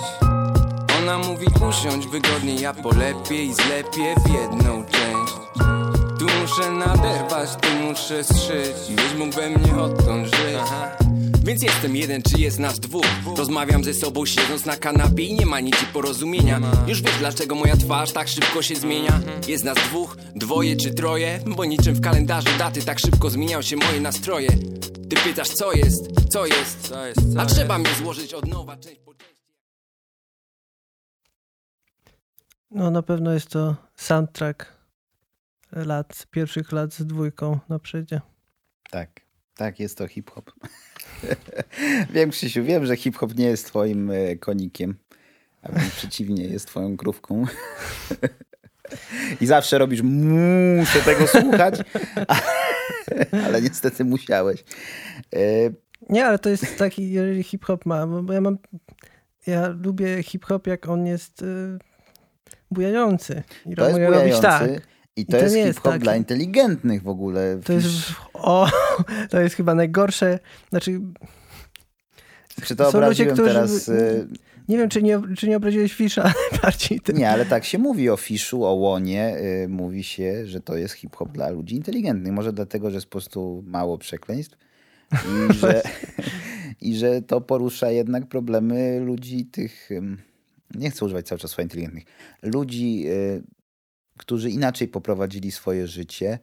[0.99, 5.35] Ona mówi usiądź wygodnie, ja polepię i zlepię w jedną część.
[6.19, 11.12] Tu muszę naderwać, tu muszę strzyć, byś mógł we mnie odtąd żyć
[11.45, 13.07] więc jestem jeden, czy jest nas dwóch?
[13.37, 16.61] Rozmawiam ze sobą siedząc na kanapie i nie ma nic porozumienia.
[16.87, 19.21] Już wiesz dlaczego moja twarz tak szybko się zmienia?
[19.49, 21.41] Jest nas dwóch, dwoje czy troje?
[21.57, 24.49] Bo niczym w kalendarzu daty tak szybko zmieniają się moje nastroje.
[25.11, 26.95] Ty pytasz co jest, co jest,
[27.39, 29.43] a trzeba mnie złożyć od nowa część po części.
[32.71, 34.67] No na pewno jest to soundtrack
[35.73, 38.21] lat, pierwszych lat z dwójką na przodzie.
[38.91, 39.21] Tak,
[39.55, 40.51] tak, jest to hip-hop.
[42.15, 44.95] wiem, Krzysiu, wiem, że hip-hop nie jest twoim e, konikiem.
[45.63, 47.45] A wręcz przeciwnie, jest twoją krówką.
[49.41, 51.75] I zawsze robisz, muszę tego słuchać,
[53.47, 54.65] ale niestety musiałeś.
[55.35, 55.39] E,
[56.09, 58.59] Nie, ale to jest taki, jeżeli hip-hop ma, bo ja mam,
[59.47, 61.79] ja lubię hip-hop, jak on jest y,
[62.71, 63.43] bujający.
[63.67, 64.71] I To jest mogę robić tak.
[65.17, 66.03] I to, to jest hip-hop taki.
[66.03, 67.61] dla inteligentnych w ogóle.
[67.65, 67.89] To jest,
[68.35, 68.71] o,
[69.31, 70.39] to jest chyba najgorsze,
[70.71, 71.01] znaczy,
[72.63, 73.89] Czy to są ludzie, obraziłem którzy- teraz...
[73.89, 74.27] e,
[74.69, 76.33] nie wiem, czy nie, czy nie obraziłeś Fisza,
[76.63, 77.01] bardziej.
[77.15, 79.37] Nie, ale tak się mówi o Fiszu, o Łonie.
[79.65, 82.33] y, mówi się, że to jest hip-hop dla ludzi inteligentnych.
[82.33, 84.57] Może dlatego, że jest po prostu mało przekleństw
[85.13, 85.83] i że,
[86.81, 89.89] i że to porusza jednak problemy ludzi tych...
[90.75, 92.05] Nie chcę używać cały czas słowa inteligentnych.
[92.43, 93.43] Ludzi, y,
[94.23, 96.39] którzy inaczej poprowadzili swoje życie.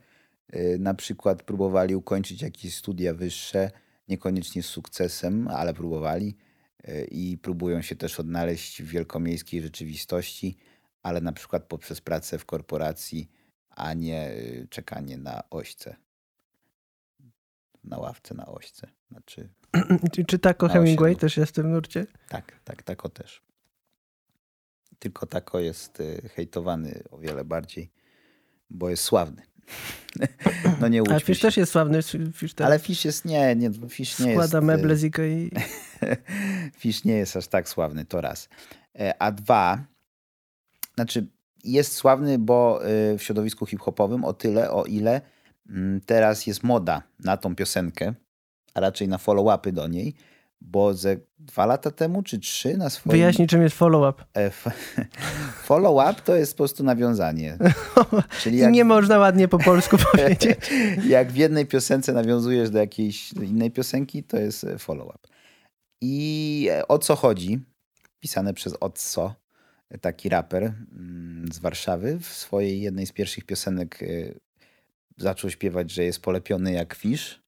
[0.55, 3.71] y, Na przykład próbowali ukończyć jakieś studia wyższe,
[4.07, 6.35] niekoniecznie z sukcesem, ale próbowali
[6.89, 10.57] y, i próbują się też odnaleźć w wielkomiejskiej rzeczywistości,
[11.03, 13.29] ale na przykład poprzez pracę w korporacji,
[13.69, 15.95] a nie y, czekanie na ośce.
[17.83, 18.87] Na ławce na ośce.
[19.11, 19.49] Znaczy,
[20.27, 22.05] Czy, Taco Na Hemingway też jest w tym nurcie?
[22.29, 23.41] tak, tak, tako też.
[24.99, 27.91] Tylko tako jest y, hejtowany o wiele bardziej,
[28.69, 29.41] bo jest sławny.
[30.81, 31.41] no nie łudźmy Fisz się.
[31.41, 31.99] też jest sławny,
[32.33, 34.53] Fisz też Ale Fish jest, nie, nie, Fish nie składa jest...
[34.53, 35.51] y, meble z Ikei.
[36.79, 38.49] Fish nie jest aż tak sławny, to raz.
[38.99, 39.85] E, A dwa,
[40.95, 41.27] znaczy
[41.63, 45.21] jest sławny, bo y, w środowisku hip-hopowym o tyle, o ile
[45.69, 48.13] mm, teraz jest moda na tą piosenkę,
[48.73, 50.15] a raczej na follow-upy do niej,
[50.61, 53.11] bo ze dwa lata temu czy trzy na swoim...
[53.11, 54.23] Wyjaśnij, czym jest follow-up.
[54.33, 54.51] e,
[55.69, 57.57] Follow-up to jest po prostu nawiązanie.
[58.41, 60.59] Czyli jak, nie można ładnie po polsku powiedzieć.
[61.07, 65.19] jak w jednej piosence nawiązujesz do jakiejś innej piosenki, to jest e, follow-up.
[66.01, 67.59] I e, o co chodzi?
[68.19, 69.35] Pisane przez Otso,
[70.01, 72.19] taki raper mm, z Warszawy.
[72.19, 74.05] W swojej jednej z pierwszych piosenek e,
[75.17, 77.41] zaczął śpiewać, że jest polepiony jak fisz.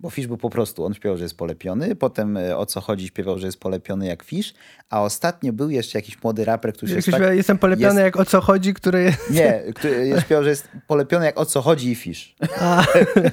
[0.00, 1.96] Bo fisz był po prostu, on śpiewał, że jest polepiony.
[1.96, 4.54] Potem e, o co chodzi, śpiewał, że jest polepiony jak fisz.
[4.90, 7.36] A ostatnio był jeszcze jakiś młody raper, który się Jakoś tak...
[7.36, 9.30] Jestem polepiony jest- jak o co chodzi, który jest...
[9.30, 12.34] Nie, który śpiewał, że jest polepiony jak o co chodzi i fisz.
[12.60, 12.84] A,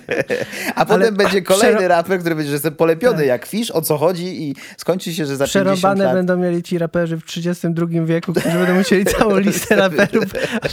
[0.75, 3.27] A potem będzie kolejny przero- raper, który będzie, że jestem polepiony Tak.
[3.27, 6.13] jak fisz, o co chodzi i skończy się, że za 50 przerąbane lat...
[6.13, 10.25] będą mieli ci raperzy w 32 wieku, którzy będą musieli całą listę raperów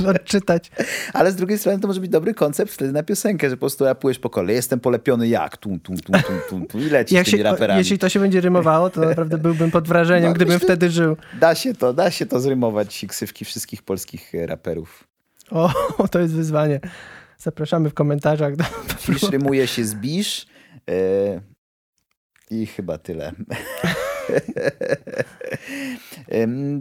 [0.09, 0.71] odczytać.
[1.13, 3.85] Ale z drugiej strony to może być dobry koncept wtedy na piosenkę, że po prostu
[3.85, 4.57] rapujesz po kolei.
[4.57, 7.79] Jestem polepiony jak, tum, tum, tum, tum, tum, tum i lecisz Jak tymi się, raperami.
[7.79, 11.17] jeśli to się będzie rymowało, to naprawdę byłbym pod wrażeniem, No, gdybym myślę- wtedy żył.
[11.41, 15.05] Da się to, da się to zrymować, ksywki wszystkich polskich e, raperów.
[15.51, 15.73] O,
[16.13, 16.81] to jest wyzwanie.
[17.39, 18.57] Zapraszamy w komentarzach.
[18.57, 18.65] Do...
[18.99, 20.47] Fisz rymuje się z bisz
[20.91, 21.41] e,
[22.51, 23.33] i chyba tyle.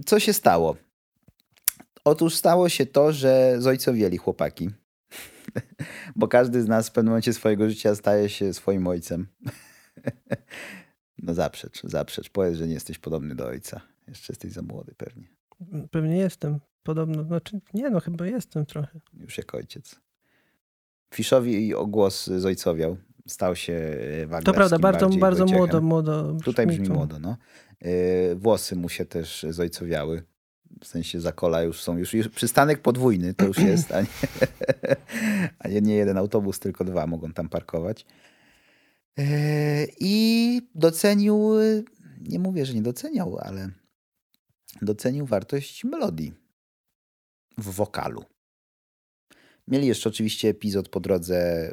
[0.05, 0.75] Co się stało?
[2.05, 4.69] Otóż stało się to, że zojcowieli chłopaki.
[6.15, 9.27] Bo każdy z nas w pewnym momencie swojego życia staje się swoim ojcem.
[11.23, 12.29] No zaprzecz, zaprzecz.
[12.29, 13.81] Powiedz, że nie jesteś podobny do ojca.
[14.07, 15.27] Jeszcze jesteś za młody pewnie.
[15.91, 16.59] Pewnie jestem.
[16.83, 18.99] Podobno, znaczy nie no, chyba jestem trochę.
[19.13, 19.99] Już jak ojciec.
[21.13, 22.97] Fiszowi ogłos zojcowiał.
[23.27, 26.37] Stał się e, To wagnerskim prawda, bardzo, bardzo młodo, młodo.
[26.43, 27.37] Tutaj brzmi młodo, no.
[27.81, 30.23] Yy, Włosy mu się też zojcowiały.
[30.81, 34.07] W sensie zakola już są, już, już przystanek podwójny to już jest, a nie,
[35.59, 38.05] a nie, nie jeden autobus, tylko dwa mogą tam parkować.
[39.17, 39.25] Yy,
[39.99, 41.53] I docenił,
[42.21, 43.69] nie mówię, że nie doceniał, ale
[44.81, 46.33] docenił wartość melodii
[47.57, 48.25] w wokalu.
[49.67, 51.71] Mieli jeszcze oczywiście epizod po drodze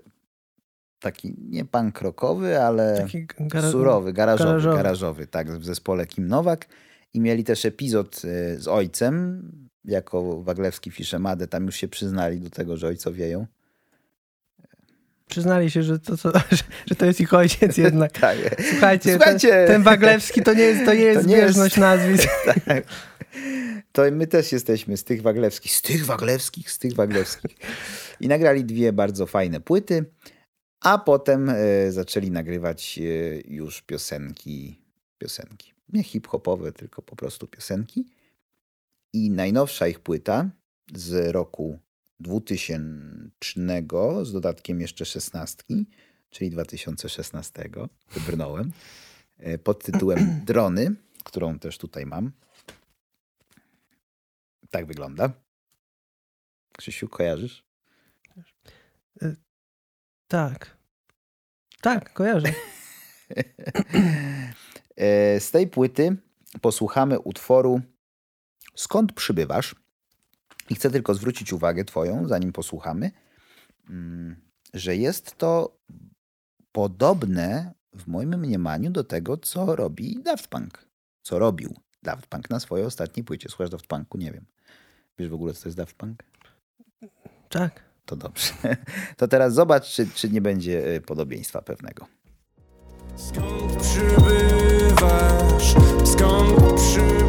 [1.00, 3.70] taki nie punk rockowy, ale Taki gara...
[3.70, 4.76] surowy, garażowy, garażowy.
[4.76, 5.26] garażowy.
[5.26, 6.68] tak, w zespole Kim Nowak.
[7.14, 9.42] I mieli też epizod y, z ojcem,
[9.84, 13.46] jako Waglewski Fiszemadę, tam już się przyznali do tego, że ojcowieją.
[15.28, 16.32] Przyznali się, że to, co,
[16.86, 18.12] że, to jest ich ojciec jednak.
[18.20, 18.36] Tak.
[18.70, 19.48] Słuchajcie, Słuchajcie.
[19.48, 22.28] Ten, ten Waglewski to nie jest, to nie jest nie jest- zbieżność nazwisk.
[22.64, 22.84] tak.
[23.92, 27.56] To my też jesteśmy z tych Waglewskich, z tych Waglewskich, z tych Waglewskich.
[28.20, 30.04] I nagrali dwie bardzo fajne płyty,
[30.80, 33.02] a potem e, zaczęli nagrywać e,
[33.54, 34.78] już piosenki,
[35.18, 35.72] piosenki.
[35.92, 38.06] Nie hip-hopowe, tylko po prostu piosenki.
[39.12, 40.50] I najnowsza ich płyta
[40.94, 41.78] z roku
[42.20, 43.30] 2000,
[44.22, 45.86] z dodatkiem jeszcze szesnastki,
[46.30, 47.70] czyli 2016,
[48.10, 48.72] wybrnąłem,
[49.38, 52.32] e, pod tytułem Drony, którą też tutaj mam.
[54.70, 55.32] Tak wygląda.
[56.76, 57.64] Krzysiu, kojarzysz?
[60.28, 60.76] Tak.
[61.80, 62.52] Tak, kojarzę.
[65.00, 66.16] E, Z tej płyty
[66.60, 67.80] posłuchamy utworu
[68.74, 69.74] Skąd przybywasz?
[70.70, 73.10] I chcę tylko zwrócić uwagę Twoją, zanim posłuchamy,
[73.90, 74.36] mm,
[74.74, 75.76] że jest to
[76.72, 80.86] podobne w moim mniemaniu do tego, co robi Daft Punk.
[81.22, 83.48] Co robił Daft Punk na swojej ostatniej płycie.
[83.48, 84.18] Słuchasz Daft Punku?
[84.18, 84.44] Nie wiem.
[85.18, 86.22] Wiesz w ogóle, co to jest Daft Punk?
[87.48, 87.90] Tak.
[88.06, 88.52] To dobrze.
[89.16, 92.06] To teraz zobacz, czy, czy nie będzie y, podobieństwa pewnego.
[93.16, 94.29] Skąd przybywasz?
[95.00, 97.19] Skąd przybywasz?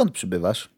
[0.00, 0.70] Skąd przybywasz?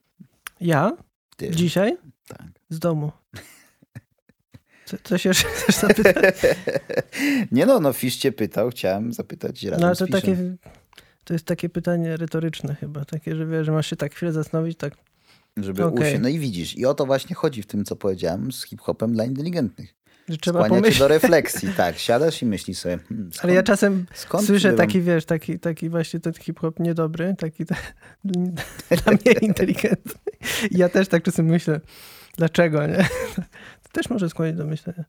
[0.61, 0.97] Ja?
[1.37, 1.51] Ty.
[1.51, 1.97] Dzisiaj?
[2.29, 2.47] Tak.
[2.69, 3.13] Z domu.
[4.87, 6.35] Co, coś jeszcze chcesz zapytać?
[7.53, 10.57] Nie no, no Fisz cię pytał, chciałem zapytać razem No to takie...
[11.25, 13.05] To jest takie pytanie retoryczne chyba.
[13.05, 14.95] Takie, że wiesz, że masz się tak chwilę zastanowić, tak...
[15.57, 15.99] Żeby Okej.
[15.99, 16.23] usiąść.
[16.23, 19.25] No i widzisz, i o to właśnie chodzi w tym, co powiedziałem z hip-hopem dla
[19.25, 19.95] inteligentnych.
[20.41, 20.99] Trzeba Skłania cię pomyśleć.
[20.99, 21.69] do refleksji.
[21.77, 24.07] Tak, siadasz i myślisz sobie, hmm, skąd, Ale ja czasem
[24.47, 30.13] słyszę taki, wiesz, taki, taki właśnie ten hip-hop niedobry, taki dla mnie inteligentny.
[30.71, 31.81] Ja też tak czasem myślę,
[32.37, 33.09] dlaczego, nie?
[33.83, 35.05] To też może skłonić do myślenia.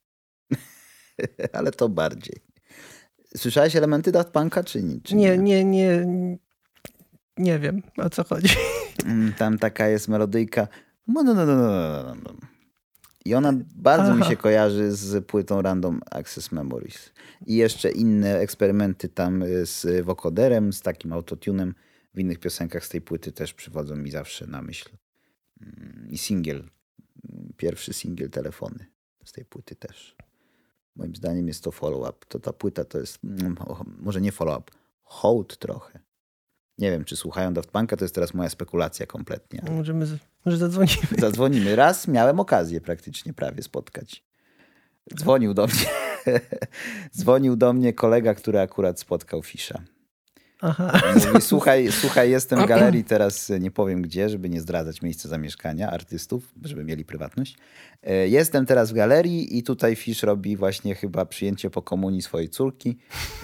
[1.54, 2.36] Ale to bardziej.
[3.38, 5.02] Słyszałeś elementy Daft Punka, czy nie?
[5.02, 6.06] Czy Nie, nie, nie,
[7.38, 8.56] nie wiem, o co chodzi.
[9.06, 10.68] Mm, Tam taka jest melodyjka.
[11.08, 12.34] No, no, no, no, no, no, no.
[13.26, 14.30] I ona bardzo mi Aha.
[14.30, 17.12] się kojarzy z płytą Random Access Memories.
[17.46, 21.76] I jeszcze inne eksperymenty tam y, z wokoderem, z takim autotunem
[22.14, 24.90] w innych piosenkach z tej płyty też przywodzą mi zawsze na myśl.
[25.62, 26.70] Mm, I singiel,
[27.58, 28.86] pierwszy singiel telefony
[29.26, 30.16] z tej płyty też.
[30.96, 32.26] Moim zdaniem jest to follow-up.
[32.28, 33.56] To ta płyta to jest, mm,
[34.00, 34.72] może nie follow-up,
[35.04, 36.00] hołd trochę.
[36.78, 39.62] Nie wiem, czy słuchają Daft Punka, to jest teraz moja spekulacja kompletnie.
[39.68, 40.06] ale- Możemy,
[40.46, 40.98] może zadzwonimy.
[41.20, 41.76] Zadzwonimy.
[41.76, 44.24] Raz miałem okazję praktycznie prawie spotkać.
[45.16, 45.86] Dzwonił do mnie.
[47.18, 49.82] Dzwonił do mnie kolega, który akurat spotkał Fisza.
[50.62, 51.02] Aha.
[51.16, 55.92] Mówi, słuchaj, słuchaj, jestem w galerii teraz, nie powiem gdzie, żeby nie zdradzać miejsca zamieszkania
[55.92, 57.58] artystów, żeby mieli prywatność.
[58.04, 62.50] E, Jestem teraz w galerii i tutaj Fisz robi właśnie chyba przyjęcie po komunii swojej
[62.50, 62.98] córki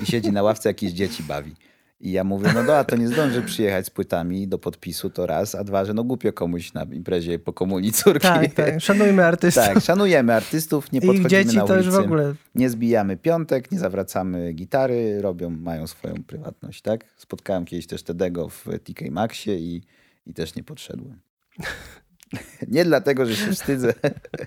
[0.03, 1.55] i siedzi na ławce, jakieś dzieci bawi.
[1.99, 5.55] I ja mówię, no dobra, to nie zdążę przyjechać z płytami do podpisu, to raz,
[5.55, 8.27] a dwa, że no głupio komuś na imprezie po komunii córki.
[8.27, 8.81] Tak, tak.
[8.81, 9.63] Szanujmy artystów.
[9.63, 11.85] Tak, szanujemy artystów, nie I podchodzimy dzieci na to ulicy.
[11.87, 12.35] już w ogóle.
[12.55, 17.05] Nie zbijamy piątek, nie zawracamy gitary, robią, mają swoją prywatność, tak?
[17.17, 19.81] Spotkałem kiedyś też Tedego w TK Maxie i,
[20.25, 21.19] i też nie podszedłem.
[22.67, 23.93] nie dlatego, że się wstydzę,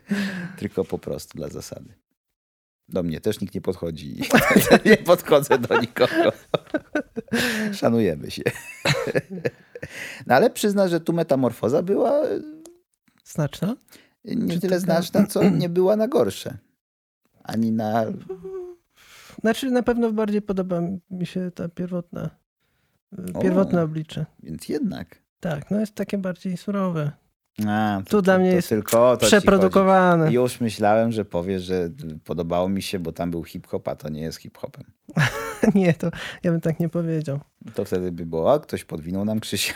[0.59, 1.94] tylko po prostu dla zasady.
[2.93, 4.20] Do mnie też nikt nie podchodzi.
[4.84, 6.32] nie podchodzę do nikogo.
[7.72, 8.43] Szanujemy się.
[10.26, 12.22] no ale przyzna, że tu metamorfoza była
[13.24, 13.76] Znaczna?
[14.24, 16.59] nie Czy tyle taka- znaczna, co nie była na gorsze.
[17.43, 18.05] Ani na
[19.40, 20.80] Znaczy na pewno bardziej podoba
[21.11, 22.30] mi się ta pierwotna,
[23.34, 23.40] O.
[23.40, 24.26] pierwotne oblicze.
[24.43, 25.22] Więc jednak.
[25.40, 27.12] Tak, no jest takie bardziej surowe.
[27.68, 30.32] A, to, Tu dla to, mnie to jest tylko Przeprodukowane.
[30.32, 31.90] Już myślałem, że powiesz, że
[32.24, 34.84] podobało mi się, bo tam był hip-hop, a to nie jest hip-hopem.
[35.74, 36.11] Nie, to
[36.42, 37.40] ja bym tak nie powiedział.
[37.74, 39.74] To wtedy by było, o, ktoś podwinął nam Krzysia.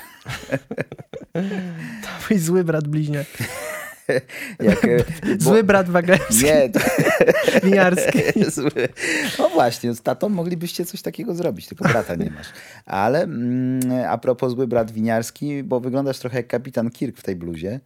[2.03, 3.27] To mój zły brat bliźniak.
[4.62, 4.96] Jak, e,
[5.38, 6.80] bo- Zły brat wagerski, Nie, to...
[7.64, 8.18] winiarski.
[8.57, 8.88] Zły.
[9.38, 12.46] No właśnie, z tatą moglibyście coś takiego zrobić, tylko brata nie masz.
[12.86, 17.36] Ale mm, a propos zły brat winiarski, bo wyglądasz trochę jak kapitan Kirk w tej
[17.36, 17.80] bluzie.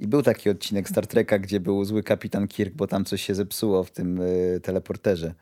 [0.00, 3.34] I był taki odcinek Star Treka, gdzie był zły kapitan Kirk, bo tam coś się
[3.34, 5.34] zepsuło w tym y, teleporterze.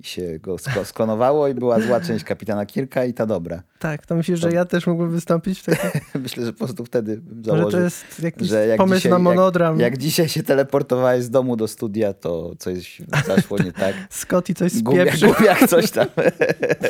[0.00, 3.62] I się go sklonowało i była zła część kapitana Kirka i ta dobra.
[3.78, 6.00] Tak, to myślisz, że To- ja też mógłbym wystąpić w takim...
[6.22, 9.12] Myślę, że po prostu wtedy bym Może założył, to jest jakiś że jak pomysł dzisiaj,
[9.12, 9.80] na monodram.
[9.80, 13.94] Jak, jak dzisiaj się teleportowałeś z domu do studia, to coś zaszło nie tak.
[14.20, 15.34] Scotty coś Gubiak, spieprzył.
[15.34, 16.06] gubiak coś tam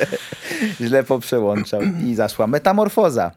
[0.80, 3.30] źle poprzełączał i zaszła metamorfoza.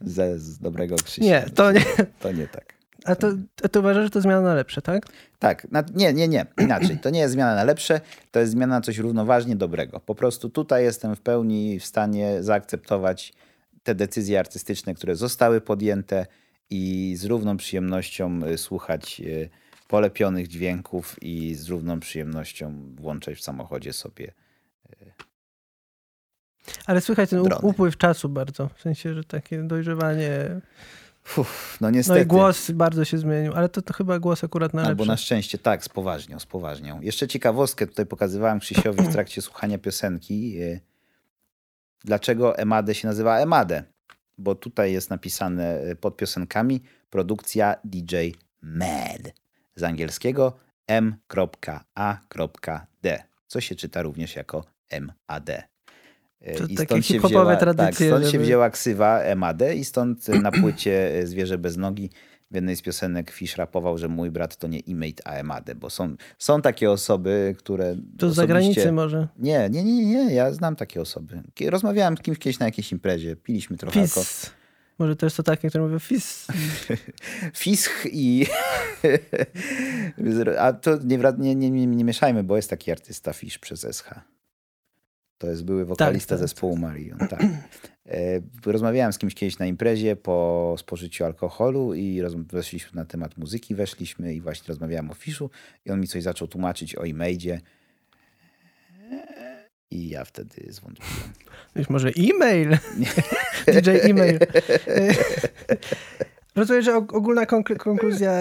[0.00, 1.24] Ze, z dobrego Krzysia.
[1.24, 1.84] Nie, to nie.
[2.20, 2.77] To nie tak.
[3.08, 3.28] A to,
[3.64, 5.06] a ty uważasz, że to zmiana na lepsze, tak?
[5.38, 6.98] Tak, na, nie, nie, nie, inaczej.
[6.98, 8.00] To nie jest zmiana na lepsze,
[8.30, 10.00] to jest zmiana na coś równoważnie dobrego.
[10.00, 13.32] Po prostu tutaj jestem w pełni w stanie zaakceptować
[13.82, 16.26] te decyzje artystyczne, które zostały podjęte
[16.70, 19.50] i z równą przyjemnością y, słuchać y,
[19.88, 24.32] polepionych dźwięków i z równą przyjemnością włączać w samochodzie sobie
[24.92, 25.12] y,
[26.86, 27.66] Ale słychać ten Drony.
[27.68, 28.68] upływ czasu bardzo.
[28.76, 30.60] W sensie, że takie dojrzewanie.
[31.36, 32.20] Uff, no No niestety.
[32.20, 35.58] i głos bardzo się zmienił, ale to, to chyba głos akurat na Albo na szczęście,
[35.58, 37.00] tak, spoważnią, spoważnią.
[37.00, 40.62] Jeszcze ciekawostkę tutaj pokazywałem Krzysiowi w trakcie słuchania piosenki.
[40.62, 40.80] y,
[42.04, 43.84] Dlaczego Emadę się nazywa Emadę?
[44.38, 48.16] Bo tutaj jest napisane y, pod piosenkami produkcja DJ
[48.62, 49.22] Mad
[49.76, 50.56] z angielskiego
[50.86, 51.80] m.a.d,
[53.46, 54.64] co się czyta również jako
[55.00, 55.50] MAD.
[56.42, 59.62] Y, To I takie stąd się wzięła, tak, tradycje, stąd się żeby- wzięła ksywa MAD
[59.76, 62.10] i stąd y, na płycie y, Zwierzę bez nogi
[62.50, 65.90] w jednej z piosenek Fish rapował, że mój brat to nie Imate, a Emadę, bo
[65.90, 69.28] są, są takie osoby, które To z zagranicy może.
[69.38, 71.42] Nie, nie, nie, nie, ja znam takie osoby.
[71.66, 74.50] Rozmawiałem z kimś kiedyś na jakiejś imprezie, piliśmy trochę alko- Fis.
[74.98, 76.46] Może to jest to takie, które mówią fis.
[77.62, 78.46] Fisch i...
[80.58, 84.10] A to nie, nie, nie, nie, mieszajmy, bo jest taki artysta Fisz przez SH.
[85.38, 87.18] To jest były wokalista tak, zespołu Marion.
[87.18, 87.42] Tak.
[88.06, 92.22] E, Rozmawiałem z kimś kiedyś na imprezie po spożyciu alkoholu i
[92.52, 95.50] weszliśmy na temat muzyki, weszliśmy i właśnie rozmawiałem o Fiszu
[95.86, 97.60] i on mi coś zaczął tłumaczyć o e-maidzie.
[99.90, 101.32] I ja wtedy zwątpiłem.
[101.76, 102.78] Wiesz, może e-mail?
[103.82, 104.38] DJ e-mail.
[106.56, 108.32] Rozumiem, że og- ogólna konklu- konkluzja,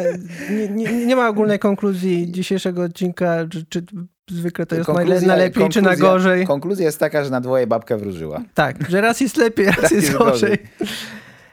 [0.49, 3.85] nie, nie, nie ma ogólnej konkluzji dzisiejszego odcinka, czy, czy
[4.29, 6.47] zwykle to jest Konkluzja- na lepiej, czy na gorzej.
[6.47, 8.41] Konkluzja jest taka, że na dwoje babka wróżyła.
[8.53, 10.57] Tak, że raz jest lepiej, raz Raz jest jest gorzej.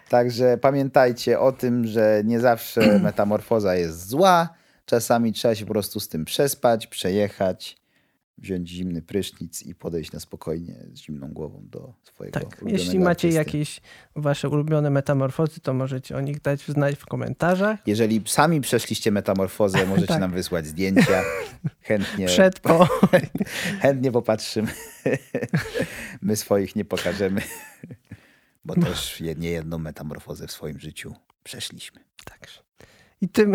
[0.09, 4.49] Także pamiętajcie o tym, że nie zawsze metamorfoza jest zła.
[4.87, 7.77] Czasami trzeba się po prostu z tym przespać, przejechać,
[8.39, 13.29] wziąć zimny prysznic i podejść na spokojnie z zimną głową do swojego Tak, jeśli macie
[13.29, 13.29] artysty.
[13.59, 13.81] jakieś
[14.17, 17.79] wasze ulubione metamorfozy, to możecie o nich dać znać w komentarzach.
[17.87, 20.21] Jeżeli sami przeszliście metamorfozę, możecie Tak.
[20.21, 21.23] nam wysłać zdjęcia.
[21.83, 22.89] Chętnie, Przed, po.
[23.83, 24.69] chętnie popatrzymy.
[26.23, 27.41] My swoich nie pokażemy,
[28.65, 31.15] bo też je- nie jedną metamorfozę w swoim życiu
[31.45, 32.01] przeszliśmy.
[32.25, 32.61] Także.
[33.21, 33.53] I tym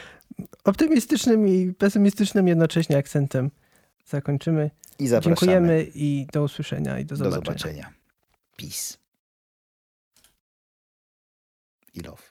[0.64, 3.50] optymistycznym i pesymistycznym jednocześnie akcentem
[4.10, 4.70] zakończymy.
[4.98, 5.36] I zapraszamy.
[5.36, 7.58] Dziękujemy i do usłyszenia i do Do zobaczenia.
[7.58, 7.92] zobaczenia.
[8.56, 8.98] Peace.
[11.94, 12.29] I love.